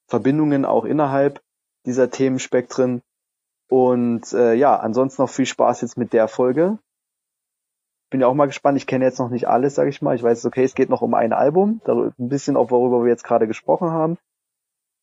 [0.09, 1.41] Verbindungen auch innerhalb
[1.87, 3.03] dieser Themenspektren.
[3.69, 6.79] Und äh, ja, ansonsten noch viel Spaß jetzt mit der Folge.
[8.11, 8.77] Bin ja auch mal gespannt.
[8.77, 10.15] Ich kenne jetzt noch nicht alles, sage ich mal.
[10.15, 13.11] Ich weiß, okay, es geht noch um ein Album, darüber- ein bisschen auch worüber wir
[13.11, 14.19] jetzt gerade gesprochen haben.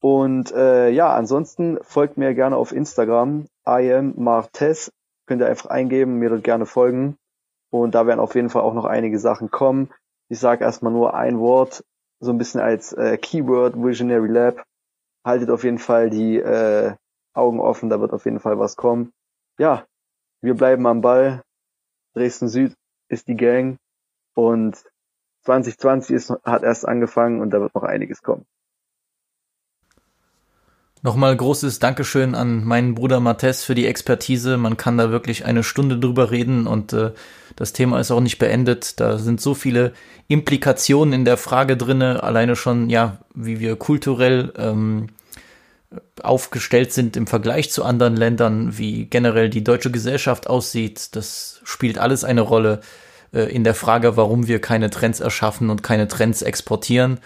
[0.02, 4.92] Und äh, ja, ansonsten folgt mir gerne auf Instagram, I am Martes.
[5.26, 7.18] Könnt ihr einfach eingeben, mir dort gerne folgen.
[7.72, 9.90] Und da werden auf jeden Fall auch noch einige Sachen kommen.
[10.30, 11.84] Ich sage erstmal nur ein Wort,
[12.20, 14.64] so ein bisschen als äh, Keyword Visionary Lab.
[15.26, 16.96] Haltet auf jeden Fall die äh,
[17.34, 19.12] Augen offen, da wird auf jeden Fall was kommen.
[19.58, 19.86] Ja,
[20.42, 21.44] wir bleiben am Ball.
[22.16, 22.76] Dresden Süd
[23.08, 23.78] ist die Gang
[24.36, 24.84] und
[25.46, 28.46] 2020 ist, hat erst angefangen und da wird noch einiges kommen.
[31.02, 34.58] Nochmal großes Dankeschön an meinen Bruder Mattes für die Expertise.
[34.58, 37.12] Man kann da wirklich eine Stunde drüber reden und äh,
[37.56, 39.00] das Thema ist auch nicht beendet.
[39.00, 39.94] Da sind so viele
[40.28, 45.08] Implikationen in der Frage drinne, alleine schon, ja, wie wir kulturell ähm,
[46.22, 51.16] aufgestellt sind im Vergleich zu anderen Ländern, wie generell die deutsche Gesellschaft aussieht.
[51.16, 52.82] Das spielt alles eine Rolle
[53.34, 57.20] äh, in der Frage, warum wir keine Trends erschaffen und keine Trends exportieren.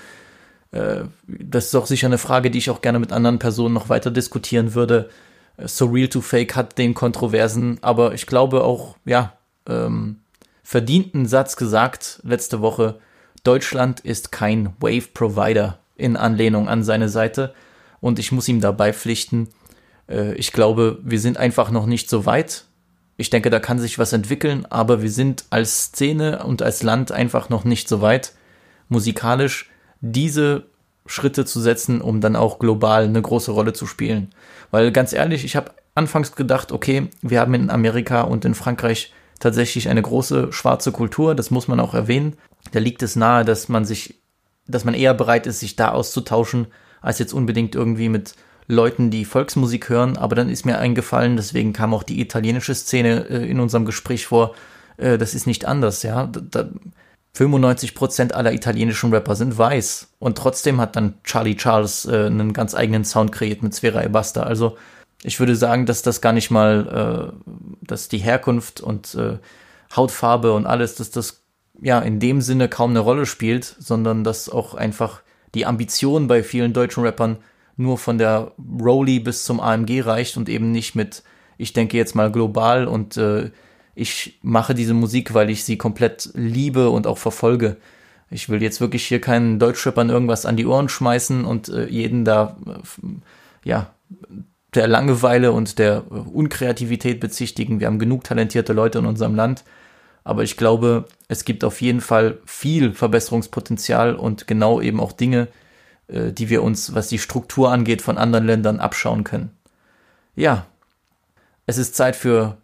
[0.74, 3.89] Äh, das ist auch sicher eine Frage, die ich auch gerne mit anderen Personen noch
[3.89, 5.09] weiter diskutieren würde.
[5.57, 9.34] Äh, so Real to Fake hat den Kontroversen, aber ich glaube auch, ja,
[9.69, 10.17] ähm,
[10.63, 12.99] verdienten Satz gesagt letzte Woche.
[13.43, 17.53] Deutschland ist kein Wave Provider in Anlehnung an seine Seite
[18.01, 19.49] und ich muss ihm dabei pflichten.
[20.09, 22.65] Äh, ich glaube, wir sind einfach noch nicht so weit.
[23.15, 27.11] Ich denke, da kann sich was entwickeln, aber wir sind als Szene und als Land
[27.11, 28.34] einfach noch nicht so weit,
[28.89, 29.69] musikalisch
[30.04, 30.66] diese
[31.06, 34.30] Schritte zu setzen, um dann auch global eine große Rolle zu spielen.
[34.70, 39.14] Weil ganz ehrlich, ich habe anfangs gedacht, okay, wir haben in Amerika und in Frankreich
[39.39, 42.36] tatsächlich eine große schwarze Kultur, das muss man auch erwähnen.
[42.72, 44.22] Da liegt es nahe, dass man sich,
[44.68, 46.68] dass man eher bereit ist, sich da auszutauschen,
[47.01, 48.36] als jetzt unbedingt irgendwie mit
[48.68, 50.18] Leuten, die Volksmusik hören.
[50.18, 54.26] Aber dann ist mir eingefallen, deswegen kam auch die italienische Szene äh, in unserem Gespräch
[54.26, 54.54] vor.
[54.97, 56.28] Äh, das ist nicht anders, ja.
[56.28, 56.70] Da,
[57.36, 60.09] 95% aller italienischen Rapper sind weiß.
[60.19, 64.43] Und trotzdem hat dann Charlie Charles äh, einen ganz eigenen Sound kreiert mit Sfera Ebasta.
[64.43, 64.77] Also
[65.23, 67.47] ich würde sagen, dass das gar nicht mal, äh,
[67.81, 69.38] dass die Herkunft und äh,
[69.95, 71.41] Hautfarbe und alles, dass das
[71.81, 75.21] ja in dem Sinne kaum eine Rolle spielt, sondern dass auch einfach
[75.55, 77.38] die Ambition bei vielen deutschen Rappern
[77.77, 81.23] nur von der Rolli bis zum AMG reicht und eben nicht mit,
[81.57, 83.51] ich denke jetzt mal global und äh,
[83.95, 87.77] ich mache diese Musik, weil ich sie komplett liebe und auch verfolge.
[88.29, 92.25] Ich will jetzt wirklich hier keinen Deutschrappern irgendwas an die Ohren schmeißen und äh, jeden
[92.25, 93.07] da, äh,
[93.63, 93.93] ja,
[94.73, 97.79] der Langeweile und der Unkreativität bezichtigen.
[97.79, 99.63] Wir haben genug talentierte Leute in unserem Land.
[100.23, 105.49] Aber ich glaube, es gibt auf jeden Fall viel Verbesserungspotenzial und genau eben auch Dinge,
[106.07, 109.51] äh, die wir uns, was die Struktur angeht, von anderen Ländern abschauen können.
[110.35, 110.65] Ja,
[111.65, 112.57] es ist Zeit für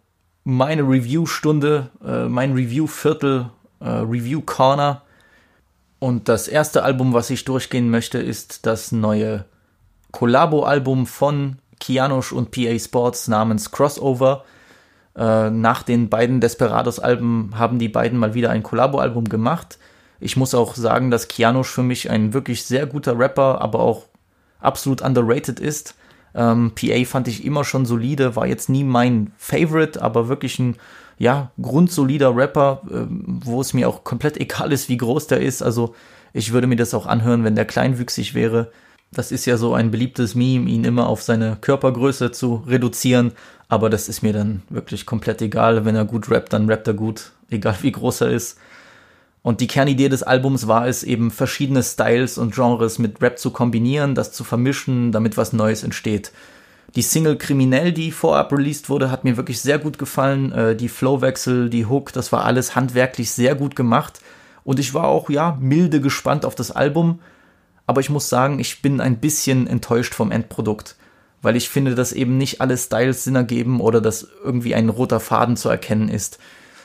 [0.50, 5.02] meine Review-Stunde, äh, mein Review-Viertel, äh, Review-Corner.
[6.00, 9.44] Und das erste Album, was ich durchgehen möchte, ist das neue
[10.12, 14.44] Collabo-Album von Kianosch und PA Sports namens Crossover.
[15.16, 19.78] Äh, nach den beiden Desperados-Alben haben die beiden mal wieder ein Collabo-Album gemacht.
[20.18, 24.06] Ich muss auch sagen, dass Kianosch für mich ein wirklich sehr guter Rapper, aber auch
[24.58, 25.94] absolut underrated ist.
[26.34, 30.76] Ähm, PA fand ich immer schon solide, war jetzt nie mein Favorite, aber wirklich ein
[31.18, 35.62] ja, grundsolider Rapper, ähm, wo es mir auch komplett egal ist, wie groß der ist.
[35.62, 35.94] Also
[36.32, 38.70] ich würde mir das auch anhören, wenn der kleinwüchsig wäre.
[39.12, 43.32] Das ist ja so ein beliebtes Meme, ihn immer auf seine Körpergröße zu reduzieren.
[43.68, 45.84] Aber das ist mir dann wirklich komplett egal.
[45.84, 48.58] Wenn er gut rappt, dann rappt er gut, egal wie groß er ist.
[49.42, 53.50] Und die Kernidee des Albums war es eben, verschiedene Styles und Genres mit Rap zu
[53.50, 56.32] kombinieren, das zu vermischen, damit was Neues entsteht.
[56.96, 60.52] Die Single Kriminell, die vorab released wurde, hat mir wirklich sehr gut gefallen.
[60.52, 64.20] Äh, die Flowwechsel, die Hook, das war alles handwerklich sehr gut gemacht.
[64.64, 67.20] Und ich war auch, ja, milde gespannt auf das Album.
[67.86, 70.96] Aber ich muss sagen, ich bin ein bisschen enttäuscht vom Endprodukt.
[71.42, 75.20] Weil ich finde, dass eben nicht alle Styles Sinn ergeben oder dass irgendwie ein roter
[75.20, 76.38] Faden zu erkennen ist.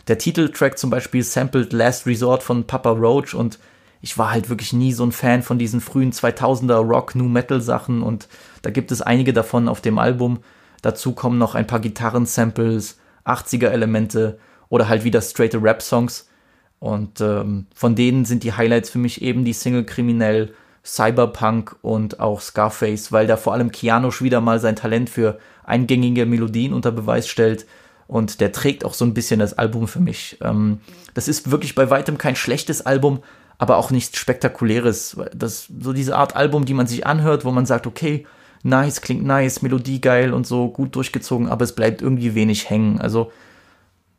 [0.07, 3.59] Der Titeltrack zum Beispiel sampled Last Resort von Papa Roach und
[4.01, 7.59] ich war halt wirklich nie so ein Fan von diesen frühen 2000er Rock, New Metal
[7.59, 8.27] Sachen und
[8.61, 10.39] da gibt es einige davon auf dem Album.
[10.83, 14.37] Dazu kommen noch ein paar Gitarren-Samples, 80er Elemente
[14.69, 16.29] oder halt wieder straight Rap Songs.
[16.77, 20.53] Und ähm, von denen sind die Highlights für mich eben die Single Kriminell,
[20.83, 26.27] Cyberpunk und auch Scarface, weil da vor allem Keanu wieder mal sein Talent für eingängige
[26.27, 27.65] Melodien unter Beweis stellt
[28.07, 30.37] und der trägt auch so ein bisschen das Album für mich.
[30.41, 30.79] Ähm,
[31.13, 33.23] das ist wirklich bei weitem kein schlechtes Album,
[33.57, 35.17] aber auch nichts Spektakuläres.
[35.33, 38.25] Das so diese Art Album, die man sich anhört, wo man sagt, okay,
[38.63, 42.99] nice, klingt nice, Melodie geil und so gut durchgezogen, aber es bleibt irgendwie wenig hängen.
[42.99, 43.31] Also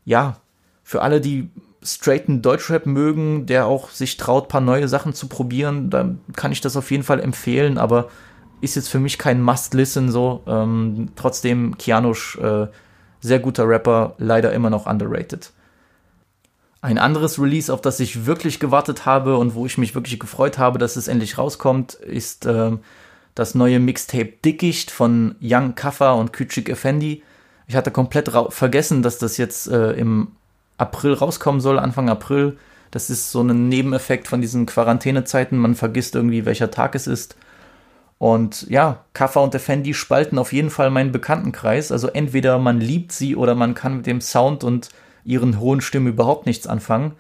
[0.05, 0.37] ja,
[0.83, 1.51] für alle, die
[1.83, 6.61] straighten Deutschrap mögen, der auch sich traut, paar neue Sachen zu probieren, dann kann ich
[6.61, 8.09] das auf jeden Fall empfehlen, aber
[8.61, 10.43] ist jetzt für mich kein Must-Listen so.
[10.47, 12.69] Ähm, trotzdem Kianush, äh,
[13.27, 15.51] sehr guter Rapper, leider immer noch underrated.
[16.81, 20.59] Ein anderes Release, auf das ich wirklich gewartet habe und wo ich mich wirklich gefreut
[20.59, 22.73] habe, dass es endlich rauskommt, ist äh,
[23.35, 27.23] das neue Mixtape Dickicht von Young Kaffa und Küçük Effendi.
[27.67, 30.29] Ich hatte komplett vergessen, dass das jetzt äh, im
[30.79, 32.57] April rauskommen soll, Anfang April.
[32.93, 35.59] Das ist so ein Nebeneffekt von diesen Quarantänezeiten.
[35.59, 37.37] Man vergisst irgendwie, welcher Tag es ist.
[38.19, 41.93] Und ja, Kaffa und Effendi spalten auf jeden Fall meinen Bekanntenkreis.
[41.93, 44.89] Also entweder man liebt sie oder man kann mit dem Sound und
[45.25, 47.13] ihren hohen Stimmen überhaupt nichts anfangen.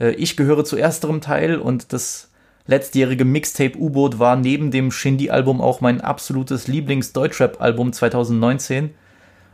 [0.00, 2.30] Äh, ich gehöre zu ersterem Teil und das
[2.66, 8.94] letztjährige Mixtape U-Boot war neben dem Shindy-Album auch mein absolutes Lieblings-Deutschrap-Album 2019.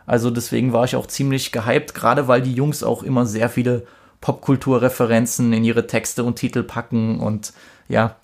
[0.06, 3.86] Also deswegen war ich auch ziemlich gehypt, gerade weil die Jungs auch immer sehr viele
[4.20, 7.52] Popkulturreferenzen in ihre Texte und Titel packen und
[7.88, 8.16] ja,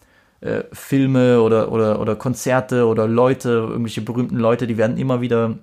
[0.42, 5.58] äh, Filme oder, oder, oder Konzerte oder Leute, irgendwelche berühmten Leute, die werden immer wieder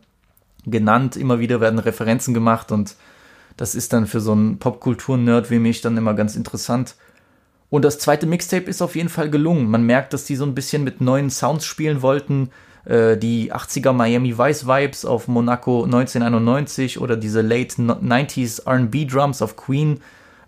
[0.66, 2.96] genannt, immer wieder werden Referenzen gemacht und
[3.58, 6.96] das ist dann für so einen Popkultur-Nerd wie mich dann immer ganz interessant.
[7.70, 9.70] Und das zweite Mixtape ist auf jeden Fall gelungen.
[9.70, 12.50] Man merkt, dass die so ein bisschen mit neuen Sounds spielen wollten.
[12.86, 19.42] Äh, die 80er Miami Vice Vibes auf Monaco 1991 oder diese Late 90s RB Drums
[19.42, 20.00] auf Queen.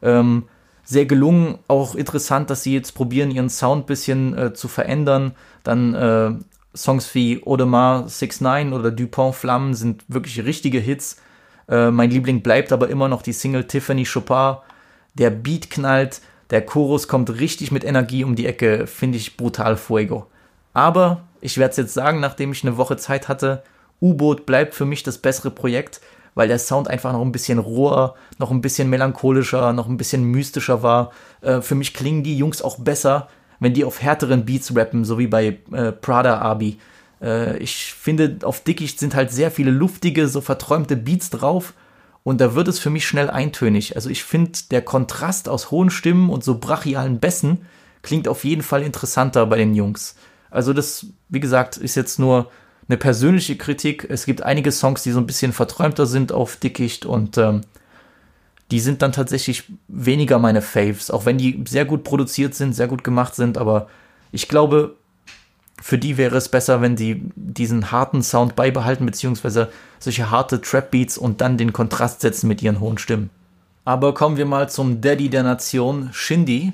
[0.01, 0.43] Ähm,
[0.83, 1.57] sehr gelungen.
[1.67, 5.33] Auch interessant, dass sie jetzt probieren, ihren Sound ein bisschen äh, zu verändern.
[5.63, 6.31] Dann äh,
[6.75, 11.17] Songs wie Audemars 69 oder Dupont Flammen sind wirklich richtige Hits.
[11.67, 14.57] Äh, mein Liebling bleibt aber immer noch die Single Tiffany Chopin.
[15.13, 19.77] Der Beat knallt, der Chorus kommt richtig mit Energie um die Ecke, finde ich brutal
[19.77, 20.27] fuego.
[20.73, 23.63] Aber ich werde es jetzt sagen, nachdem ich eine Woche Zeit hatte,
[24.01, 26.01] U-Boot bleibt für mich das bessere Projekt
[26.35, 30.23] weil der Sound einfach noch ein bisschen roher, noch ein bisschen melancholischer, noch ein bisschen
[30.23, 31.11] mystischer war.
[31.41, 33.27] Äh, für mich klingen die Jungs auch besser,
[33.59, 36.79] wenn die auf härteren Beats rappen, so wie bei äh, Prada Abi.
[37.21, 41.73] Äh, ich finde, auf Dickicht sind halt sehr viele luftige, so verträumte Beats drauf
[42.23, 43.95] und da wird es für mich schnell eintönig.
[43.95, 47.65] Also ich finde, der Kontrast aus hohen Stimmen und so brachialen Bässen
[48.03, 50.15] klingt auf jeden Fall interessanter bei den Jungs.
[50.49, 52.51] Also das, wie gesagt, ist jetzt nur
[52.87, 54.07] eine persönliche Kritik.
[54.09, 57.61] Es gibt einige Songs, die so ein bisschen verträumter sind auf Dickicht und ähm,
[58.71, 62.87] die sind dann tatsächlich weniger meine Faves, auch wenn die sehr gut produziert sind, sehr
[62.87, 63.87] gut gemacht sind, aber
[64.31, 64.95] ich glaube,
[65.81, 71.17] für die wäre es besser, wenn die diesen harten Sound beibehalten, beziehungsweise solche harte Trap-Beats
[71.17, 73.31] und dann den Kontrast setzen mit ihren hohen Stimmen.
[73.83, 76.73] Aber kommen wir mal zum Daddy der Nation, Shindy.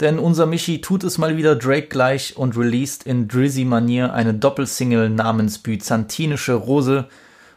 [0.00, 5.08] Denn unser Michi tut es mal wieder Drake gleich und released in Drizzy-Manier eine Doppelsingle
[5.08, 7.06] namens Byzantinische Rose,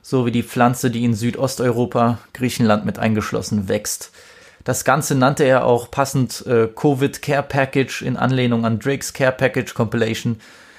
[0.02, 4.12] sowie die Pflanze, die in Südosteuropa, Griechenland mit eingeschlossen, wächst.
[4.64, 9.34] Das Ganze nannte er auch passend äh, Covid Care Package in Anlehnung an Drakes Care
[9.34, 10.38] Package Compilation.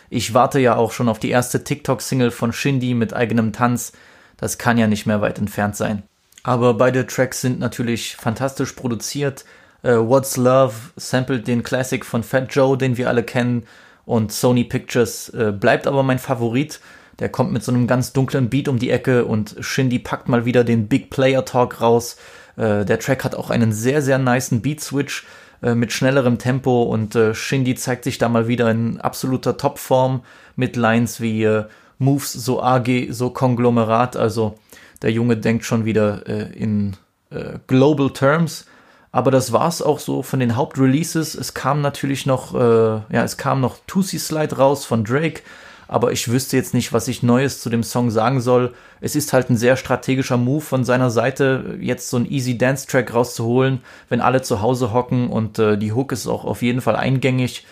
[0.09, 3.93] Ich warte ja auch schon auf die erste TikTok-Single von Shindy mit eigenem Tanz.
[4.37, 6.03] Das kann ja nicht mehr weit entfernt sein.
[6.43, 9.45] Aber beide Tracks sind natürlich fantastisch produziert,
[9.83, 13.65] äh, What's Love samplet den Classic von Fat Joe, den wir alle kennen.
[14.05, 16.81] Und Sony Pictures äh, bleibt aber mein Favorit.
[17.19, 20.47] Der kommt mit so einem ganz dunklen Beat um die Ecke und Shindy packt mal
[20.47, 22.17] wieder den Big Player Talk raus.
[22.57, 25.27] Äh, der Track hat auch einen sehr, sehr niceen Beat Switch
[25.63, 30.23] äh, mit schnellerem Tempo und äh, Shindy zeigt sich da mal wieder in absoluter Topform
[30.57, 31.65] mit Lines wie äh,
[31.99, 34.17] Moves so AG, so Konglomerat.
[34.17, 34.59] Also
[35.03, 36.97] der Junge denkt schon wieder äh, in
[37.31, 38.67] äh, Global Terms.
[39.13, 41.35] Aber das war's auch so von den Hauptreleases.
[41.35, 45.43] Es kam natürlich noch, äh, ja, es kam noch Tusi Slide raus von Drake,
[45.89, 48.73] aber ich wüsste jetzt nicht, was ich Neues zu dem Song sagen soll.
[49.01, 52.87] Es ist halt ein sehr strategischer Move von seiner Seite, jetzt so einen Easy Dance
[52.87, 56.81] Track rauszuholen, wenn alle zu Hause hocken und äh, die Hook ist auch auf jeden
[56.81, 57.67] Fall eingängig.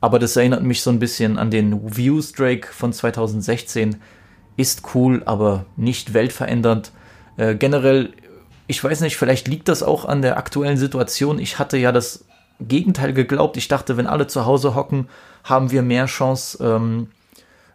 [0.00, 3.96] Aber das erinnert mich so ein bisschen an den Views Drake von 2016.
[4.56, 6.90] Ist cool, aber nicht weltverändernd.
[7.36, 8.12] Äh, generell
[8.70, 11.40] ich weiß nicht, vielleicht liegt das auch an der aktuellen Situation.
[11.40, 12.24] Ich hatte ja das
[12.60, 13.56] Gegenteil geglaubt.
[13.56, 15.08] Ich dachte, wenn alle zu Hause hocken,
[15.42, 17.08] haben wir mehr Chance, ähm,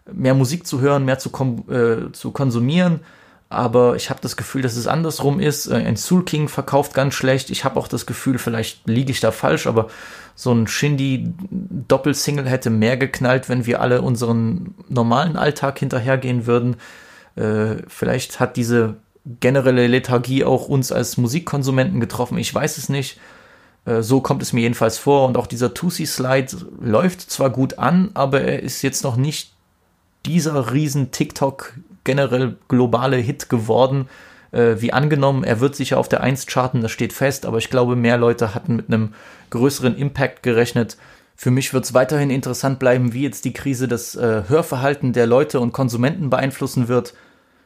[0.09, 1.29] mehr Musik zu hören, mehr zu,
[1.69, 3.01] äh, zu konsumieren.
[3.49, 5.67] Aber ich habe das Gefühl, dass es andersrum ist.
[5.67, 7.49] Äh, ein Soul King verkauft ganz schlecht.
[7.49, 9.89] Ich habe auch das Gefühl, vielleicht liege ich da falsch, aber
[10.33, 16.77] so ein Shindy-Doppelsingle hätte mehr geknallt, wenn wir alle unseren normalen Alltag hinterhergehen würden.
[17.35, 18.95] Äh, vielleicht hat diese
[19.39, 22.37] generelle Lethargie auch uns als Musikkonsumenten getroffen.
[22.37, 23.19] Ich weiß es nicht.
[23.85, 25.27] Äh, so kommt es mir jedenfalls vor.
[25.27, 29.53] Und auch dieser Tusi-Slide läuft zwar gut an, aber er ist jetzt noch nicht
[30.25, 31.73] dieser riesen TikTok
[32.03, 34.07] generell globale Hit geworden,
[34.51, 35.43] äh, wie angenommen.
[35.43, 38.55] Er wird sicher auf der 1 charten, das steht fest, aber ich glaube, mehr Leute
[38.55, 39.13] hatten mit einem
[39.49, 40.97] größeren Impact gerechnet.
[41.35, 45.27] Für mich wird es weiterhin interessant bleiben, wie jetzt die Krise das äh, Hörverhalten der
[45.27, 47.13] Leute und Konsumenten beeinflussen wird.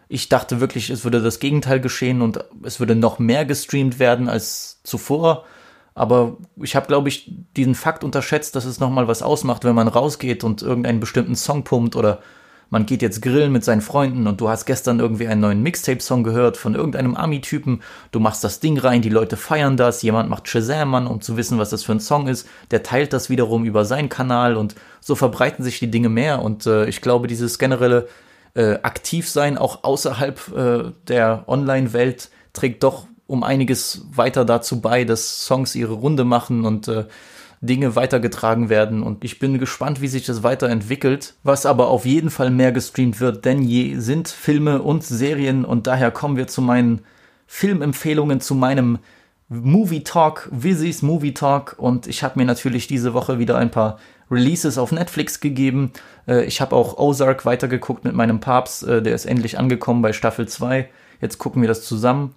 [0.10, 4.28] Ich dachte wirklich, es würde das Gegenteil geschehen und es würde noch mehr gestreamt werden
[4.28, 5.46] als zuvor.
[5.94, 9.88] Aber ich habe, glaube ich, diesen Fakt unterschätzt, dass es nochmal was ausmacht, wenn man
[9.88, 12.22] rausgeht und irgendeinen bestimmten Song pumpt oder
[12.72, 16.24] man geht jetzt grillen mit seinen Freunden und du hast gestern irgendwie einen neuen Mixtape-Song
[16.24, 17.82] gehört von irgendeinem Ami-Typen,
[18.12, 21.36] du machst das Ding rein, die Leute feiern das, jemand macht Shazam an, um zu
[21.36, 24.76] wissen, was das für ein Song ist, der teilt das wiederum über seinen Kanal und
[25.02, 26.44] so verbreiten sich die Dinge mehr.
[26.44, 28.08] Und äh, ich glaube, dieses generelle
[28.60, 35.46] äh, Aktivsein auch außerhalb äh, der Online-Welt trägt doch um einiges weiter dazu bei, dass
[35.46, 37.06] Songs ihre Runde machen und äh,
[37.62, 39.02] Dinge weitergetragen werden.
[39.02, 41.36] Und ich bin gespannt, wie sich das weiterentwickelt.
[41.44, 45.64] Was aber auf jeden Fall mehr gestreamt wird denn je sind Filme und Serien.
[45.64, 47.02] Und daher kommen wir zu meinen
[47.48, 49.00] Filmempfehlungen, zu meinem
[49.48, 51.76] Movie Talk, Wizzy's Movie Talk.
[51.78, 54.00] Und ich habe mir natürlich diese Woche wieder ein paar
[54.32, 55.92] Releases auf Netflix gegeben.
[56.28, 58.84] Äh, ich habe auch Ozark weitergeguckt mit meinem Papst.
[58.84, 60.90] Äh, der ist endlich angekommen bei Staffel 2.
[61.22, 62.36] Jetzt gucken wir das zusammen.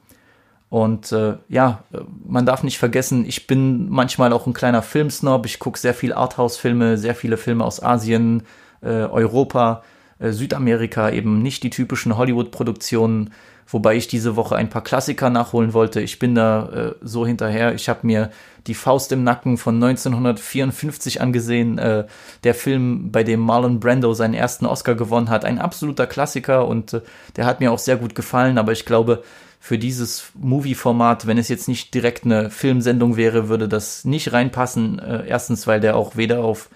[0.73, 1.85] Und äh, ja,
[2.25, 5.45] man darf nicht vergessen, ich bin manchmal auch ein kleiner Filmsnob.
[5.45, 8.45] Ich gucke sehr viel Arthouse-Filme, sehr viele Filme aus Asien,
[8.81, 9.83] äh, Europa,
[10.19, 13.35] äh, Südamerika, eben nicht die typischen Hollywood-Produktionen,
[13.69, 16.01] wobei ich diese Woche ein paar Klassiker nachholen wollte.
[16.01, 17.75] Ich bin da äh, so hinterher.
[17.75, 18.31] Ich habe mir
[18.67, 22.05] die Faust im Nacken von 1954 angesehen, äh,
[22.45, 25.45] der Film, bei dem Marlon Brando seinen ersten Oscar gewonnen hat.
[25.45, 27.01] Ein absoluter Klassiker und äh,
[27.37, 29.23] der hat mir auch sehr gut gefallen, aber ich glaube,
[29.59, 34.99] für dieses Movie-Format, wenn es jetzt nicht direkt eine Filmsendung wäre, würde das nicht reinpassen.
[34.99, 36.69] Äh, erstens, weil der auch weder auf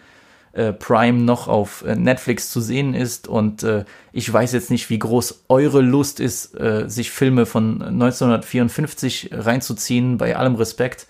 [0.57, 4.89] äh, Prime noch auf äh, Netflix zu sehen ist und äh, ich weiß jetzt nicht,
[4.89, 11.07] wie groß eure Lust ist, äh, sich Filme von 1954 reinzuziehen, bei allem Respekt.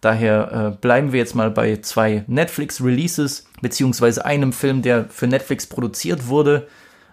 [0.00, 5.66] Daher äh, bleiben wir jetzt mal bei zwei Netflix-Releases, beziehungsweise einem Film, der für Netflix
[5.66, 6.68] produziert wurde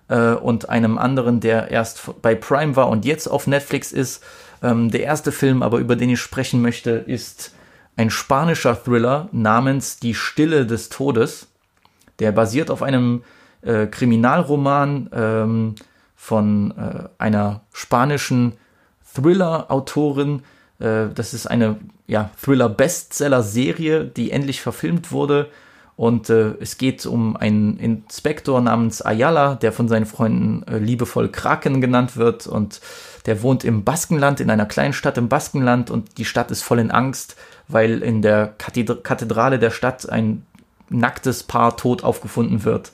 [0.08, 4.24] äh, und einem anderen, der erst bei Prime war und jetzt auf Netflix ist.
[4.64, 7.52] Ähm, der erste Film, aber über den ich sprechen möchte, ist
[7.96, 11.48] ein spanischer Thriller namens Die Stille des Todes.
[12.20, 13.24] Der basiert auf einem
[13.62, 15.76] äh, Kriminalroman ähm,
[16.16, 18.54] von äh, einer spanischen
[19.14, 20.44] Thriller-Autorin.
[20.80, 25.50] Äh, das ist eine ja, Thriller-Bestseller-Serie, die endlich verfilmt wurde
[25.98, 31.30] und äh, es geht um einen Inspektor namens Ayala, der von seinen Freunden äh, liebevoll
[31.30, 32.46] Kraken genannt wird.
[32.46, 32.82] Und
[33.26, 35.90] der wohnt im Baskenland, in einer kleinen Stadt im Baskenland.
[35.90, 37.36] Und die Stadt ist voll in Angst,
[37.68, 40.46] weil in der Kathedrale der Stadt ein
[40.90, 42.92] nacktes Paar tot aufgefunden wird.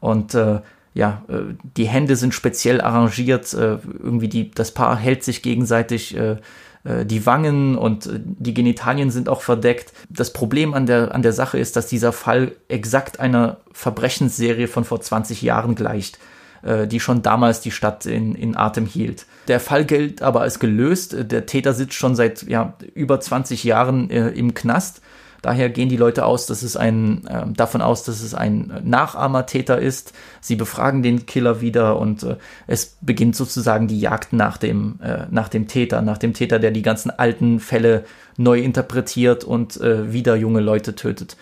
[0.00, 0.60] Und äh,
[0.96, 3.52] ja, äh, die Hände sind speziell arrangiert.
[3.52, 6.36] Äh, irgendwie die, das Paar hält sich gegenseitig äh,
[6.84, 9.92] die Wangen und die Genitalien sind auch verdeckt.
[10.08, 14.84] Das Problem an der, an der Sache ist, dass dieser Fall exakt einer Verbrechensserie von
[14.84, 16.20] vor 20 Jahren gleicht,
[16.62, 19.26] die schon damals die Stadt in, in Atem hielt.
[19.48, 21.16] Der Fall gilt aber als gelöst.
[21.18, 25.00] Der Täter sitzt schon seit ja, über 20 Jahren äh, im Knast
[25.46, 29.78] Daher gehen die Leute aus, dass es ein, äh, davon aus, dass es ein Nachahmertäter
[29.78, 30.12] ist.
[30.40, 32.34] Sie befragen den Killer wieder und äh,
[32.66, 36.72] es beginnt sozusagen die Jagd nach dem, äh, nach dem Täter, nach dem Täter, der
[36.72, 41.36] die ganzen alten Fälle neu interpretiert und äh, wieder junge Leute tötet.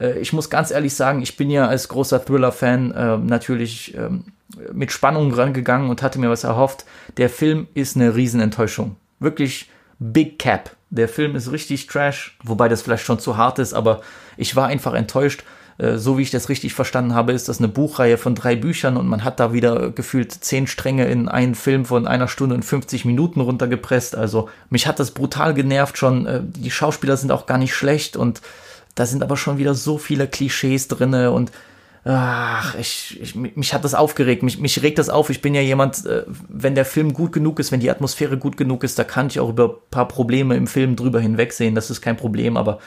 [0.00, 4.24] Äh, ich muss ganz ehrlich sagen, ich bin ja als großer Thriller-Fan äh, natürlich ähm,
[4.72, 6.86] mit Spannung rangegangen und hatte mir was erhofft.
[7.18, 8.96] Der Film ist eine Riesenenttäuschung.
[9.20, 10.74] Wirklich Big Cap.
[10.94, 14.00] Der Film ist richtig trash, wobei das vielleicht schon zu hart ist, aber
[14.36, 15.42] ich war einfach enttäuscht.
[15.76, 18.96] Äh, so wie ich das richtig verstanden habe, ist das eine Buchreihe von drei Büchern
[18.96, 22.64] und man hat da wieder gefühlt zehn Stränge in einen Film von einer Stunde und
[22.64, 24.14] 50 Minuten runtergepresst.
[24.14, 26.26] Also mich hat das brutal genervt schon.
[26.26, 28.40] Äh, die Schauspieler sind auch gar nicht schlecht und
[28.94, 31.50] da sind aber schon wieder so viele Klischees drinne und
[32.04, 35.30] ach, ich, ich, mich hat das aufgeregt, mich, mich regt das auf.
[35.30, 38.56] Ich bin ja jemand, äh, wenn der Film gut genug ist, wenn die Atmosphäre gut
[38.56, 41.74] genug ist, da kann ich auch über paar Probleme im Film drüber hinwegsehen.
[41.74, 42.78] Das ist kein Problem, aber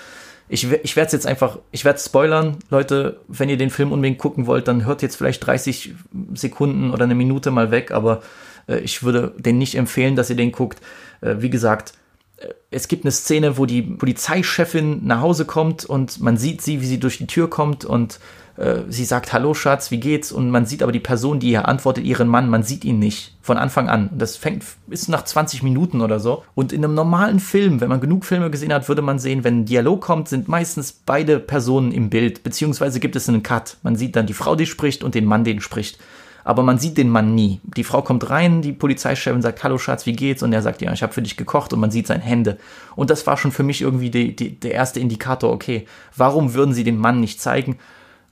[0.49, 2.57] ich, ich werde es jetzt einfach, ich werde spoilern.
[2.69, 5.95] Leute, wenn ihr den Film unbedingt gucken wollt, dann hört jetzt vielleicht 30
[6.33, 8.21] Sekunden oder eine Minute mal weg, aber
[8.67, 10.79] äh, ich würde den nicht empfehlen, dass ihr den guckt.
[11.21, 11.93] Äh, wie gesagt,
[12.69, 16.85] es gibt eine Szene, wo die Polizeichefin nach Hause kommt und man sieht sie, wie
[16.85, 18.19] sie durch die Tür kommt und
[18.57, 20.31] äh, sie sagt, hallo Schatz, wie geht's?
[20.31, 23.35] Und man sieht aber die Person, die hier antwortet, ihren Mann, man sieht ihn nicht
[23.41, 24.09] von Anfang an.
[24.17, 26.43] Das fängt bis nach 20 Minuten oder so.
[26.55, 29.61] Und in einem normalen Film, wenn man genug Filme gesehen hat, würde man sehen, wenn
[29.61, 33.77] ein Dialog kommt, sind meistens beide Personen im Bild, beziehungsweise gibt es einen Cut.
[33.83, 35.99] Man sieht dann die Frau, die spricht und den Mann, den spricht.
[36.47, 37.59] aber man sieht den Mann nie.
[37.75, 40.41] Die Frau kommt rein, die Polizeichefin sagt, hallo Schatz, wie geht's?
[40.41, 42.57] Und er sagt, ja, ich habe für dich gekocht und man sieht seine Hände.
[42.95, 45.85] Und das war schon für mich irgendwie die, die, der erste Indikator, okay,
[46.15, 47.77] warum würden sie den Mann nicht zeigen?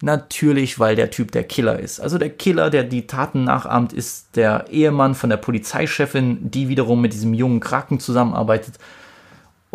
[0.02, 2.00] Natürlich, weil der Typ der Killer ist.
[2.00, 7.02] Also der Killer, der die Taten nachahmt, ist der Ehemann von der Polizeichefin, die wiederum
[7.02, 8.78] mit diesem jungen Kraken zusammenarbeitet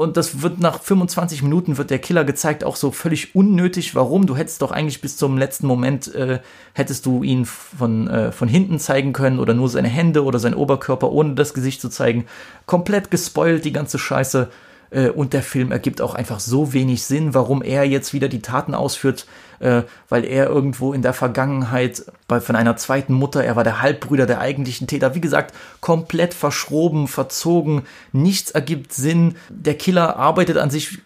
[0.01, 3.95] und das wird nach 25 Minuten wird der Killer gezeigt, auch so völlig unnötig.
[3.95, 4.27] Warum?
[4.27, 6.39] Du hättest doch eigentlich bis zum letzten Moment, äh,
[6.73, 10.55] hättest du ihn von, äh, von hinten zeigen können oder nur seine Hände oder sein
[10.55, 12.25] Oberkörper, ohne das Gesicht zu zeigen.
[12.65, 14.49] Komplett gespoilt, die ganze Scheiße.
[14.89, 18.41] Äh, und der Film ergibt auch einfach so wenig Sinn, warum er jetzt wieder die
[18.41, 19.27] Taten ausführt,
[19.61, 23.83] äh, weil er irgendwo in der Vergangenheit bei, von einer zweiten Mutter, er war der
[23.83, 29.35] Halbbruder der eigentlichen Täter, wie gesagt, komplett verschroben, verzogen, nichts ergibt Sinn.
[29.49, 31.01] Der Killer arbeitet an sich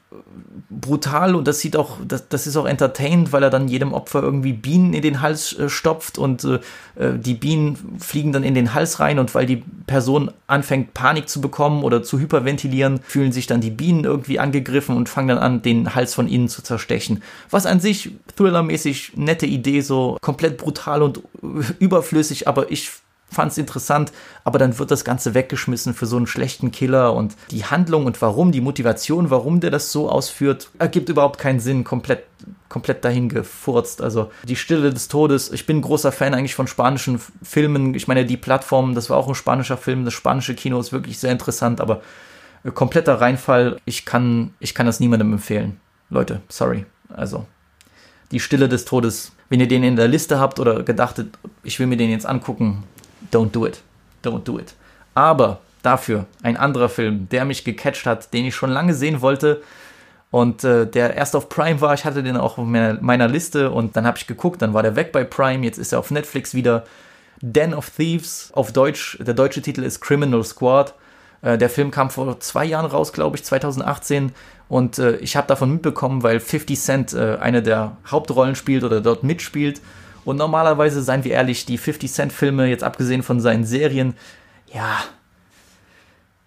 [0.81, 4.22] brutal und das sieht auch, das, das ist auch entertained, weil er dann jedem Opfer
[4.22, 6.59] irgendwie Bienen in den Hals äh, stopft und äh,
[6.97, 11.29] äh, die Bienen fliegen dann in den Hals rein und weil die Person anfängt Panik
[11.29, 15.39] zu bekommen oder zu hyperventilieren, fühlen sich dann die Bienen irgendwie angegriffen und fangen dann
[15.39, 17.22] an, den Hals von innen zu zerstechen.
[17.51, 21.13] Was an sich thrillermäßig nette Idee, so komplett brutal und
[21.78, 22.90] überflüssig, aber ich
[23.30, 24.12] fand es interessant,
[24.44, 28.22] aber dann wird das Ganze weggeschmissen für so einen schlechten Killer und die Handlung und
[28.22, 32.24] warum, die Motivation, warum der das so ausführt, ergibt überhaupt keinen Sinn, komplett,
[32.68, 34.00] komplett dahin gefurzt.
[34.00, 37.94] Also die Stille des Todes, ich bin großer Fan eigentlich von spanischen Filmen.
[37.94, 41.18] Ich meine, die Plattform, das war auch ein spanischer Film, das spanische Kino ist wirklich
[41.18, 42.02] sehr interessant, aber
[42.62, 45.80] äh, kompletter Reinfall, ich kann, ich kann das niemandem empfehlen.
[46.10, 46.86] Leute, sorry.
[47.08, 47.46] Also,
[48.30, 51.86] die Stille des Todes, wenn ihr den in der Liste habt oder gedachtet, ich will
[51.86, 52.82] mir den jetzt angucken,
[53.32, 53.82] don't do it.
[54.24, 54.74] Don't do it.
[55.14, 59.62] Aber dafür ein anderer Film, der mich gecatcht hat, den ich schon lange sehen wollte
[60.32, 61.94] und äh, der erst auf Prime war.
[61.94, 64.82] Ich hatte den auch auf meiner, meiner Liste und dann habe ich geguckt, dann war
[64.82, 66.82] der weg bei Prime, jetzt ist er auf Netflix wieder.
[67.40, 70.94] Den of Thieves auf Deutsch, der deutsche Titel ist Criminal Squad.
[71.45, 74.32] Äh, der Film kam vor zwei Jahren raus, glaube ich, 2018.
[74.68, 79.01] Und äh, ich habe davon mitbekommen, weil 50 Cent äh, eine der Hauptrollen spielt oder
[79.01, 79.80] dort mitspielt.
[80.24, 84.14] Und normalerweise, seien wir ehrlich, die 50 Cent Filme, jetzt abgesehen von seinen Serien,
[84.72, 84.99] ja,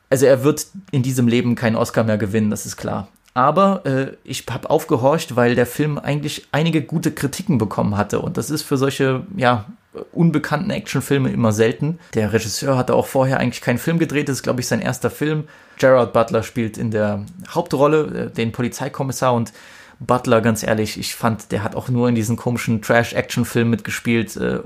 [0.09, 3.09] also er wird in diesem Leben keinen Oscar mehr gewinnen, das ist klar.
[3.33, 8.19] Aber äh, ich habe aufgehorcht, weil der Film eigentlich einige gute Kritiken bekommen hatte.
[8.19, 9.65] Und das ist für solche, ja,
[10.11, 11.99] unbekannten Actionfilme immer selten.
[12.13, 15.09] Der Regisseur hatte auch vorher eigentlich keinen Film gedreht, das ist, glaube ich, sein erster
[15.09, 15.45] Film.
[15.77, 19.53] Gerard Butler spielt in der Hauptrolle äh, den Polizeikommissar und
[19.99, 24.37] Butler, ganz ehrlich, ich fand, der hat auch nur in diesen komischen Trash-Action-Filmen mitgespielt.
[24.37, 24.59] Äh,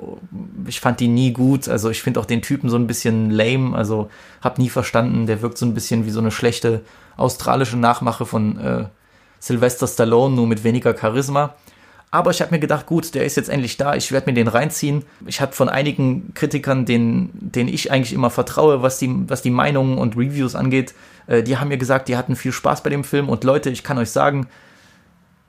[0.67, 1.69] ich fand die nie gut.
[1.69, 3.75] Also ich finde auch den Typen so ein bisschen lame.
[3.75, 4.09] Also
[4.41, 5.27] hab nie verstanden.
[5.27, 6.82] Der wirkt so ein bisschen wie so eine schlechte
[7.15, 8.86] australische Nachmache von äh,
[9.39, 11.55] Sylvester Stallone, nur mit weniger Charisma.
[12.14, 14.49] Aber ich habe mir gedacht, gut, der ist jetzt endlich da, ich werde mir den
[14.49, 15.05] reinziehen.
[15.26, 19.49] Ich habe von einigen Kritikern, denen, denen ich eigentlich immer vertraue, was die, was die
[19.49, 20.93] Meinungen und Reviews angeht,
[21.28, 23.30] äh, die haben mir gesagt, die hatten viel Spaß bei dem Film.
[23.30, 24.47] Und Leute, ich kann euch sagen,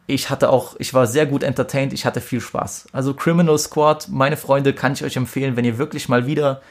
[0.07, 2.87] ich hatte auch, ich war sehr gut entertained, ich hatte viel Spaß.
[2.93, 6.63] Also Criminal Squad, meine Freunde, kann ich euch empfehlen, wenn ihr wirklich mal wieder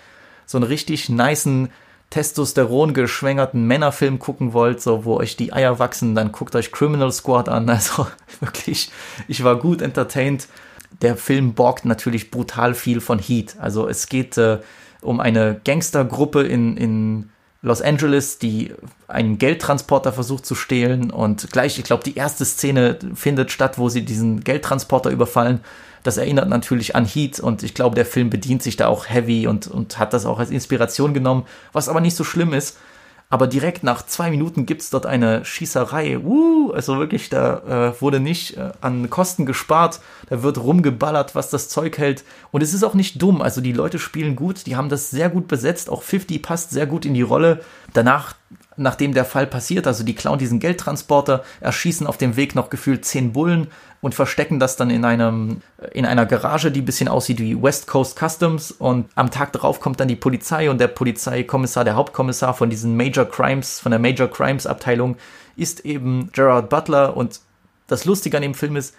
[0.46, 1.70] so einen richtig niceen,
[2.12, 7.12] Testosteron geschwängerten Männerfilm gucken wollt, so wo euch die Eier wachsen, dann guckt euch Criminal
[7.12, 7.70] Squad an.
[7.72, 8.06] Also
[8.42, 8.92] wirklich,
[9.28, 10.48] ich war gut entertained.
[11.02, 13.56] Der Film borgt natürlich brutal viel von Heat.
[13.60, 14.60] Also es geht äh,
[15.00, 17.30] um eine Gangstergruppe in, in
[17.62, 18.74] Los Angeles, die
[19.08, 23.88] einen Geldtransporter versucht zu stehlen und gleich, ich glaube, die erste Szene findet statt, wo
[23.88, 25.62] sie diesen Geldtransporter überfallen.
[26.04, 29.48] Das erinnert natürlich an Heat und ich glaube, der Film bedient sich da auch heavy
[29.48, 32.78] und, und hat das auch als Inspiration genommen, was aber nicht so schlimm ist,
[33.32, 36.20] aber direkt nach zwei Minuten gibt's dort eine Schießerei.
[36.20, 40.02] Uh, also wirklich, da äh, wurde nicht äh, an Kosten gespart.
[40.30, 42.26] Da wird rumgeballert, was das Zeug hält.
[42.52, 43.42] Und es ist auch nicht dumm.
[43.42, 45.90] Also die Leute spielen gut, die haben das sehr gut besetzt.
[45.90, 47.62] Auch 50 passt sehr gut in die Rolle.
[47.94, 48.36] Danach
[48.78, 53.06] nachdem der Fall passiert, also die klauen diesen Geldtransporter, erschießen auf dem Weg noch gefühlt
[53.06, 53.68] zehn Bullen
[54.02, 55.62] und verstecken das dann in einem
[55.94, 58.72] in einer Garage, die ein bisschen aussieht wie West Coast Customs.
[58.72, 62.98] Und am Tag darauf kommt dann die Polizei und der Polizeikommissar, der Hauptkommissar von diesen
[62.98, 65.18] Major Crimes, von der Major Crimes Abteilung
[65.56, 67.16] ist eben Gerard Butler.
[67.16, 67.42] Und
[67.88, 68.96] das Lustige an dem Film ist,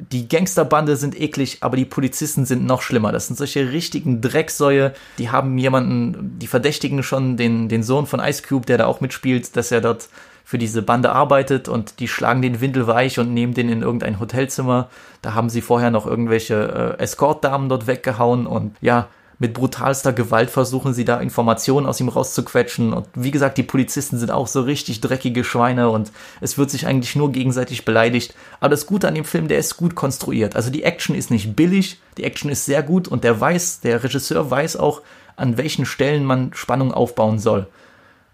[0.00, 3.12] die Gangsterbande sind eklig, aber die Polizisten sind noch schlimmer.
[3.12, 4.92] Das sind solche richtigen Drecksäue.
[5.18, 9.00] Die haben jemanden, die verdächtigen schon den, den Sohn von Ice Cube, der da auch
[9.00, 10.08] mitspielt, dass er dort
[10.44, 14.18] für diese Bande arbeitet und die schlagen den Windel weich und nehmen den in irgendein
[14.18, 14.88] Hotelzimmer.
[15.22, 19.06] Da haben sie vorher noch irgendwelche äh, Escort-Damen dort weggehauen und ja,
[19.40, 22.92] mit brutalster Gewalt versuchen sie da Informationen aus ihm rauszuquetschen.
[22.92, 26.12] Und wie gesagt, die Polizisten sind auch so richtig dreckige Schweine und
[26.42, 28.34] es wird sich eigentlich nur gegenseitig beleidigt.
[28.60, 30.56] Aber das Gute an dem Film, der ist gut konstruiert.
[30.56, 34.04] Also die Action ist nicht billig, die Action ist sehr gut und der weiß, der
[34.04, 35.00] Regisseur weiß auch,
[35.36, 37.66] an welchen Stellen man Spannung aufbauen soll.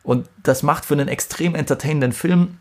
[0.03, 2.59] Und das macht für einen extrem entertainenden Film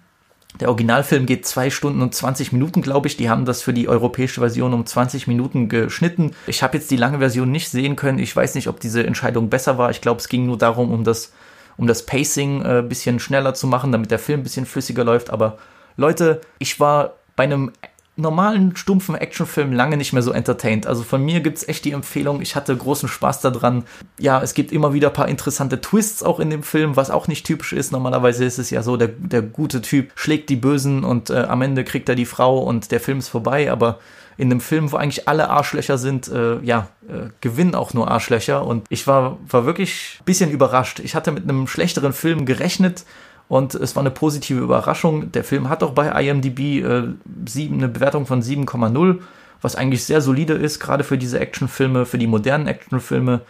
[0.60, 3.18] der Originalfilm geht zwei Stunden und 20 Minuten, glaube ich.
[3.18, 6.32] Die haben das für die europäische Version um 20 Minuten geschnitten.
[6.48, 8.20] Ich habe jetzt die lange Version nicht sehen können.
[8.20, 9.90] Ich weiß nicht, ob diese Entscheidung besser war.
[9.92, 11.34] Ich glaube, es ging nur darum, um das,
[11.78, 15.30] um das Pacing äh, bisschen schneller zu machen, damit der Film ein bisschen flüssiger läuft.
[15.30, 15.58] Aber
[15.98, 17.72] Leute, ich war bei einem
[18.18, 20.88] normalen, stumpfen Actionfilm lange nicht mehr so entertained.
[20.88, 23.84] Also von mir gibt's echt die Empfehlung, ich hatte großen Spaß daran.
[24.20, 27.46] Ja, es gibt immer wieder paar interessante Twists auch in dem Film, was auch nicht
[27.46, 27.92] typisch ist.
[27.92, 31.62] Normalerweise ist es ja so, der, der gute Typ schlägt die Bösen und äh, am
[31.62, 33.72] Ende kriegt er die Frau und der Film ist vorbei.
[33.72, 34.00] Aber
[34.38, 38.66] in einem Film, wo eigentlich alle Arschlöcher sind, äh, ja, äh, gewinnen auch nur Arschlöcher.
[38.66, 41.00] Und ich war, war wirklich bisschen überrascht.
[41.00, 43.06] Ich hatte mit einem schlechteren Film gerechnet
[43.48, 45.32] und es war eine positive Überraschung.
[45.32, 47.04] Der Film hat auch bei IMDb äh,
[47.48, 49.20] sieben, eine Bewertung von 7,0,
[49.62, 53.42] was eigentlich sehr solide ist, gerade für diese Actionfilme, für die modernen Actionfilme.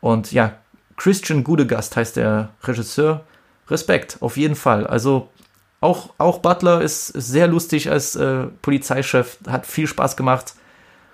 [0.00, 0.54] Und ja,
[0.96, 3.24] Christian Gudegast heißt der Regisseur.
[3.68, 4.86] Respekt, auf jeden Fall.
[4.86, 5.28] Also
[5.80, 10.54] auch, auch Butler ist, sehr lustig als äh, Polizeichef, hat viel Spaß gemacht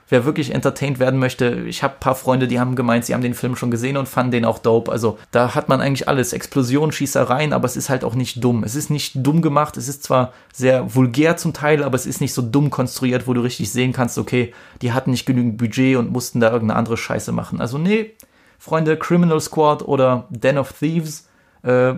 [0.09, 3.23] wer wirklich entertained werden möchte, ich habe ein paar Freunde, die haben gemeint, sie haben
[3.23, 4.91] den Film schon gesehen und fanden den auch dope.
[4.91, 6.33] Also da hat man eigentlich alles.
[6.33, 8.65] Explosionen, Schießereien, aber es ist halt auch nicht dumm.
[8.65, 12.21] Es ist nicht dumm gemacht, es ist zwar sehr vulgär zum Teil, aber es ist
[12.21, 15.97] nicht so dumm konstruiert, wo du richtig sehen kannst, okay, die hatten nicht genügend Budget
[15.97, 17.61] und mussten da irgendeine andere Scheiße machen.
[17.61, 18.15] Also nee,
[18.59, 21.29] Freunde, Criminal Squad oder Den of Thieves,
[21.63, 21.95] äh,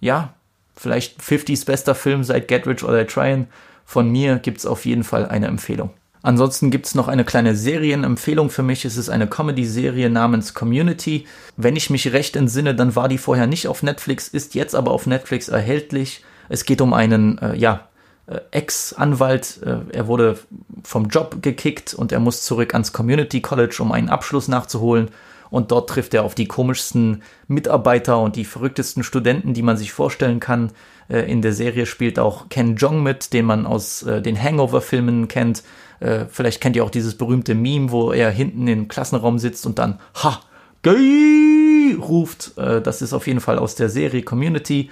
[0.00, 0.34] ja,
[0.74, 3.46] vielleicht 50s bester Film seit Get Rich oder Tryin.
[3.84, 5.90] Von mir gibt's auf jeden Fall eine Empfehlung.
[6.22, 8.84] Ansonsten gibt es noch eine kleine Serienempfehlung für mich.
[8.84, 11.26] Es ist eine Comedy-Serie namens Community.
[11.56, 14.92] Wenn ich mich recht entsinne, dann war die vorher nicht auf Netflix, ist jetzt aber
[14.92, 16.24] auf Netflix erhältlich.
[16.48, 17.88] Es geht um einen, äh, ja,
[18.26, 19.60] äh, Ex-Anwalt.
[19.64, 20.38] Äh, er wurde
[20.84, 25.10] vom Job gekickt und er muss zurück ans Community College, um einen Abschluss nachzuholen.
[25.50, 29.92] Und dort trifft er auf die komischsten Mitarbeiter und die verrücktesten Studenten, die man sich
[29.92, 30.70] vorstellen kann.
[31.12, 35.28] Äh, in der Serie spielt auch Ken Jong mit, den man aus äh, den Hangover-Filmen
[35.28, 35.62] kennt.
[36.00, 39.78] Äh, vielleicht kennt ihr auch dieses berühmte Meme, wo er hinten im Klassenraum sitzt und
[39.78, 40.40] dann Ha,
[40.82, 42.56] gay ruft.
[42.56, 44.90] Äh, das ist auf jeden Fall aus der Serie Community.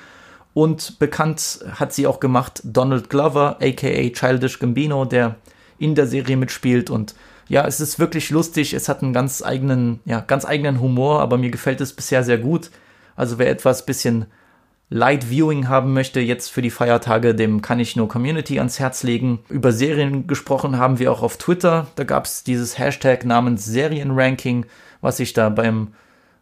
[0.53, 5.37] Und bekannt hat sie auch gemacht Donald Glover, aka Childish Gambino, der
[5.79, 6.91] in der Serie mitspielt.
[6.91, 7.15] Und
[7.49, 8.75] ja, es ist wirklich lustig.
[8.75, 12.39] Es hat einen ganz eigenen, ja, ganz eigenen Humor, aber mir gefällt es bisher sehr
[12.39, 12.71] gut.
[13.17, 14.27] Also wer etwas bisschen
[14.93, 19.05] Light Viewing haben möchte, jetzt für die Feiertage, dem kann ich nur Community ans Herz
[19.05, 19.39] legen.
[19.49, 21.87] Über Serien gesprochen haben wir auch auf Twitter.
[21.95, 24.67] Da gab es dieses Hashtag namens Serienranking,
[25.01, 25.95] was ich da beim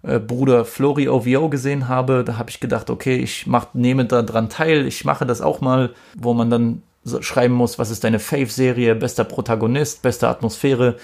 [0.03, 2.25] äh, Bruder Flori OVO gesehen habe.
[2.25, 5.61] Da habe ich gedacht, okay, ich mach, nehme da dran teil, ich mache das auch
[5.61, 10.97] mal, wo man dann so schreiben muss, was ist deine Fave-Serie, bester Protagonist, beste Atmosphäre.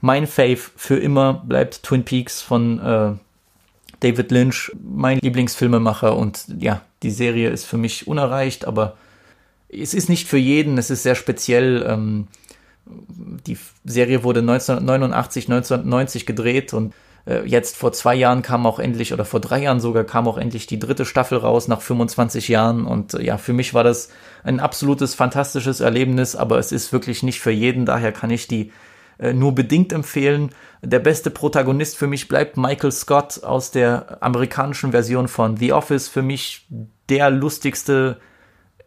[0.00, 3.12] Mein Fave für immer bleibt Twin Peaks von äh,
[4.00, 8.96] David Lynch, mein Lieblingsfilmemacher und ja, die Serie ist für mich unerreicht, aber
[9.68, 11.84] es ist nicht für jeden, es ist sehr speziell.
[11.88, 12.28] Ähm,
[12.86, 16.94] die Serie wurde 1989, 1990 gedreht und
[17.28, 20.38] äh, jetzt vor zwei Jahren kam auch endlich, oder vor drei Jahren sogar, kam auch
[20.38, 22.86] endlich die dritte Staffel raus nach 25 Jahren.
[22.86, 24.08] Und äh, ja, für mich war das
[24.42, 28.72] ein absolutes, fantastisches Erlebnis, aber es ist wirklich nicht für jeden, daher kann ich die
[29.18, 30.50] nur bedingt empfehlen.
[30.82, 36.08] Der beste Protagonist für mich bleibt Michael Scott aus der amerikanischen Version von The Office.
[36.08, 36.66] Für mich
[37.08, 38.18] der lustigste,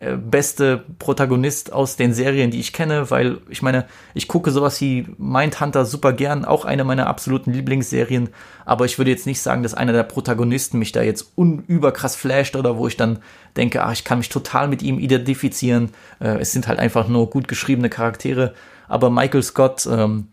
[0.02, 4.80] äh, beste Protagonist aus den Serien, die ich kenne, weil ich meine, ich gucke sowas
[4.82, 8.30] wie Mindhunter super gern, auch eine meiner absoluten Lieblingsserien,
[8.66, 12.56] aber ich würde jetzt nicht sagen, dass einer der Protagonisten mich da jetzt unüberkrass flasht
[12.56, 13.20] oder wo ich dann
[13.58, 15.92] denke, ah, ich kann mich total mit ihm identifizieren.
[16.20, 18.56] Äh, es sind halt einfach nur gut geschriebene Charaktere
[18.92, 20.28] aber Michael Scott, ähm,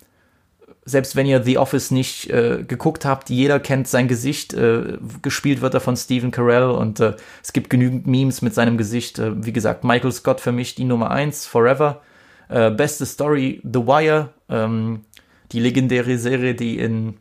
[0.85, 4.53] selbst wenn ihr The Office nicht äh, geguckt habt, jeder kennt sein Gesicht.
[4.53, 8.77] Äh, gespielt wird er von Stephen Carell und äh, es gibt genügend Memes mit seinem
[8.77, 9.19] Gesicht.
[9.19, 12.01] Äh, wie gesagt, Michael Scott für mich die Nummer eins, Forever.
[12.49, 15.05] Äh, beste Story, The Wire, ähm,
[15.53, 17.15] die legendäre Serie, die in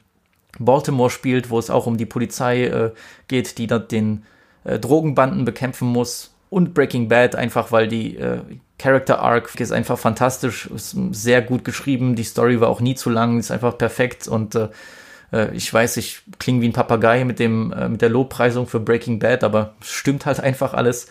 [0.57, 2.91] Baltimore spielt, wo es auch um die Polizei äh,
[3.27, 4.23] geht, die dort den
[4.65, 6.33] Drogenbanden bekämpfen muss.
[6.49, 8.17] Und Breaking Bad, einfach weil die
[8.79, 13.09] Character Arc ist einfach fantastisch, ist sehr gut geschrieben, die Story war auch nie zu
[13.09, 14.69] lang, ist einfach perfekt und äh,
[15.31, 18.79] äh, ich weiß, ich klinge wie ein Papagei mit dem äh, mit der Lobpreisung für
[18.79, 21.07] Breaking Bad, aber stimmt halt einfach alles.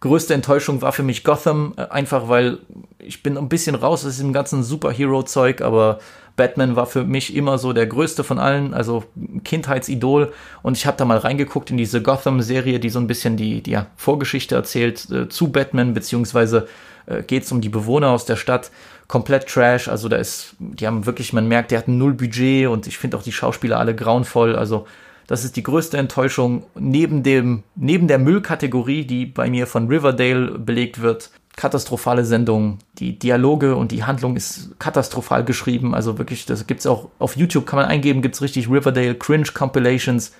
[0.00, 2.58] Größte Enttäuschung war für mich Gotham, äh, einfach weil
[2.98, 5.98] ich bin ein bisschen raus aus diesem ganzen Superhero-Zeug, aber
[6.36, 9.04] Batman war für mich immer so der größte von allen, also
[9.44, 10.32] Kindheitsidol.
[10.62, 13.72] Und ich habe da mal reingeguckt in diese Gotham-Serie, die so ein bisschen die, die
[13.72, 16.66] ja, Vorgeschichte erzählt äh, zu Batman, beziehungsweise
[17.10, 18.70] äh, geht es um die Bewohner aus der Stadt.
[19.08, 22.86] Komplett Trash, also da ist, die haben wirklich, man merkt, die hatten null Budget und
[22.86, 24.54] ich finde auch die Schauspieler alle grauenvoll.
[24.54, 24.86] Also
[25.26, 30.58] das ist die größte Enttäuschung neben dem, neben der Müllkategorie, die bei mir von Riverdale
[30.58, 31.30] belegt wird
[31.60, 32.78] katastrophale Sendung.
[32.98, 35.94] Die Dialoge und die Handlung ist katastrophal geschrieben.
[35.94, 40.32] Also wirklich, das gibt's auch auf YouTube, kann man eingeben, gibt's richtig Riverdale Cringe Compilations,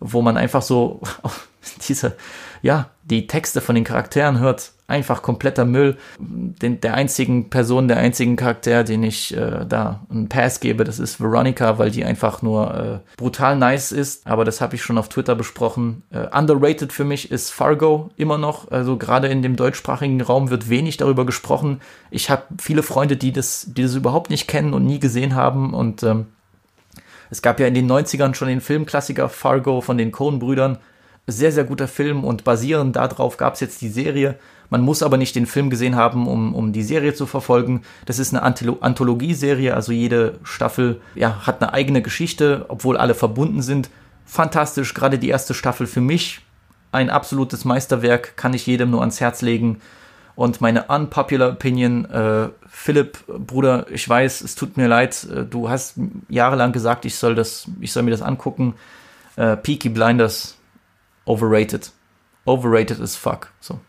[0.00, 1.02] wo man einfach so
[1.88, 2.16] diese,
[2.62, 5.96] ja, die Texte von den Charakteren hört einfach kompletter Müll.
[6.18, 10.98] Den, der einzigen Person, der einzigen Charakter, den ich äh, da einen Pass gebe, das
[10.98, 14.26] ist Veronica, weil die einfach nur äh, brutal nice ist.
[14.26, 16.02] Aber das habe ich schon auf Twitter besprochen.
[16.10, 18.70] Äh, underrated für mich ist Fargo immer noch.
[18.70, 21.80] Also gerade in dem deutschsprachigen Raum wird wenig darüber gesprochen.
[22.10, 25.72] Ich habe viele Freunde, die das, die das überhaupt nicht kennen und nie gesehen haben.
[25.72, 26.26] Und ähm,
[27.30, 30.78] es gab ja in den 90ern schon den Filmklassiker Fargo von den Coen-Brüdern.
[31.26, 34.38] Sehr, sehr guter Film und basierend darauf gab es jetzt die Serie.
[34.70, 37.82] Man muss aber nicht den Film gesehen haben, um, um die Serie zu verfolgen.
[38.06, 43.62] Das ist eine Anthologieserie, also jede Staffel ja, hat eine eigene Geschichte, obwohl alle verbunden
[43.62, 43.90] sind.
[44.24, 46.40] Fantastisch, gerade die erste Staffel für mich
[46.90, 49.80] ein absolutes Meisterwerk, kann ich jedem nur ans Herz legen.
[50.34, 55.68] Und meine unpopular Opinion, äh, Philipp, Bruder, ich weiß, es tut mir leid, äh, du
[55.68, 55.96] hast
[56.28, 58.74] jahrelang gesagt, ich soll das, ich soll mir das angucken.
[59.36, 60.56] Äh, Peaky Blinders,
[61.24, 61.90] overrated.
[62.44, 63.52] Overrated as fuck.
[63.60, 63.80] So.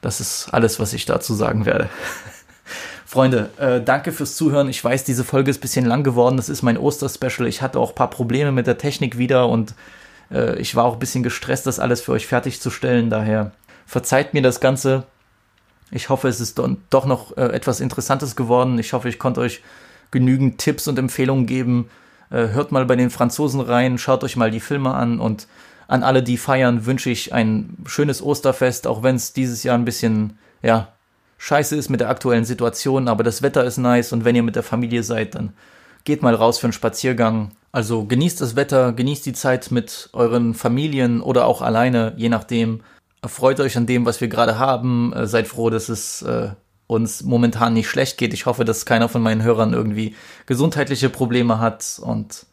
[0.00, 1.88] Das ist alles, was ich dazu sagen werde.
[3.06, 4.68] Freunde, äh, danke fürs Zuhören.
[4.68, 6.36] Ich weiß, diese Folge ist ein bisschen lang geworden.
[6.36, 7.48] Das ist mein Osterspecial.
[7.48, 9.74] Ich hatte auch ein paar Probleme mit der Technik wieder und
[10.30, 13.10] äh, ich war auch ein bisschen gestresst, das alles für euch fertigzustellen.
[13.10, 13.52] Daher
[13.86, 15.04] verzeiht mir das Ganze.
[15.90, 18.78] Ich hoffe, es ist doch noch äh, etwas Interessantes geworden.
[18.78, 19.62] Ich hoffe, ich konnte euch
[20.10, 21.88] genügend Tipps und Empfehlungen geben.
[22.30, 25.46] Äh, hört mal bei den Franzosen rein, schaut euch mal die Filme an und
[25.88, 29.84] an alle, die feiern, wünsche ich ein schönes Osterfest, auch wenn es dieses Jahr ein
[29.84, 30.92] bisschen, ja,
[31.38, 34.56] scheiße ist mit der aktuellen Situation, aber das Wetter ist nice und wenn ihr mit
[34.56, 35.52] der Familie seid, dann
[36.04, 37.50] geht mal raus für einen Spaziergang.
[37.72, 42.80] Also genießt das Wetter, genießt die Zeit mit euren Familien oder auch alleine, je nachdem.
[43.20, 45.12] Erfreut euch an dem, was wir gerade haben.
[45.12, 46.50] Äh, seid froh, dass es äh,
[46.86, 48.32] uns momentan nicht schlecht geht.
[48.32, 50.14] Ich hoffe, dass keiner von meinen Hörern irgendwie
[50.46, 52.46] gesundheitliche Probleme hat und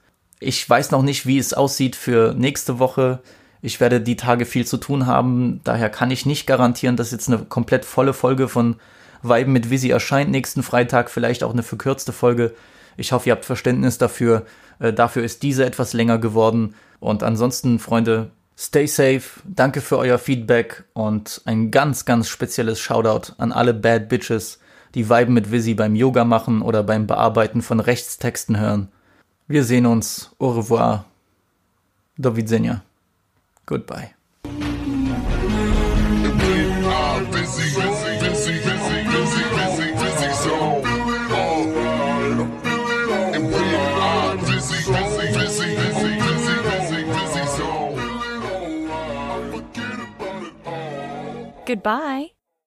[0.44, 3.20] ich weiß noch nicht, wie es aussieht für nächste Woche.
[3.62, 5.62] Ich werde die Tage viel zu tun haben.
[5.64, 8.76] Daher kann ich nicht garantieren, dass jetzt eine komplett volle Folge von
[9.22, 11.10] Weiben mit Visi erscheint nächsten Freitag.
[11.10, 12.54] Vielleicht auch eine verkürzte Folge.
[12.98, 14.46] Ich hoffe, ihr habt Verständnis dafür.
[14.80, 16.76] Äh, dafür ist diese etwas länger geworden.
[17.00, 19.24] Und ansonsten, Freunde, stay safe.
[19.46, 24.60] Danke für euer Feedback und ein ganz, ganz spezielles Shoutout an alle Bad Bitches,
[24.94, 28.90] die Weiben mit Visi beim Yoga machen oder beim Bearbeiten von Rechtstexten hören.
[29.48, 30.32] Wir sehen uns.
[30.40, 31.06] Au revoir.
[32.18, 32.84] Do widzenia.
[33.66, 34.12] Goodbye.
[51.66, 52.33] Goodbye.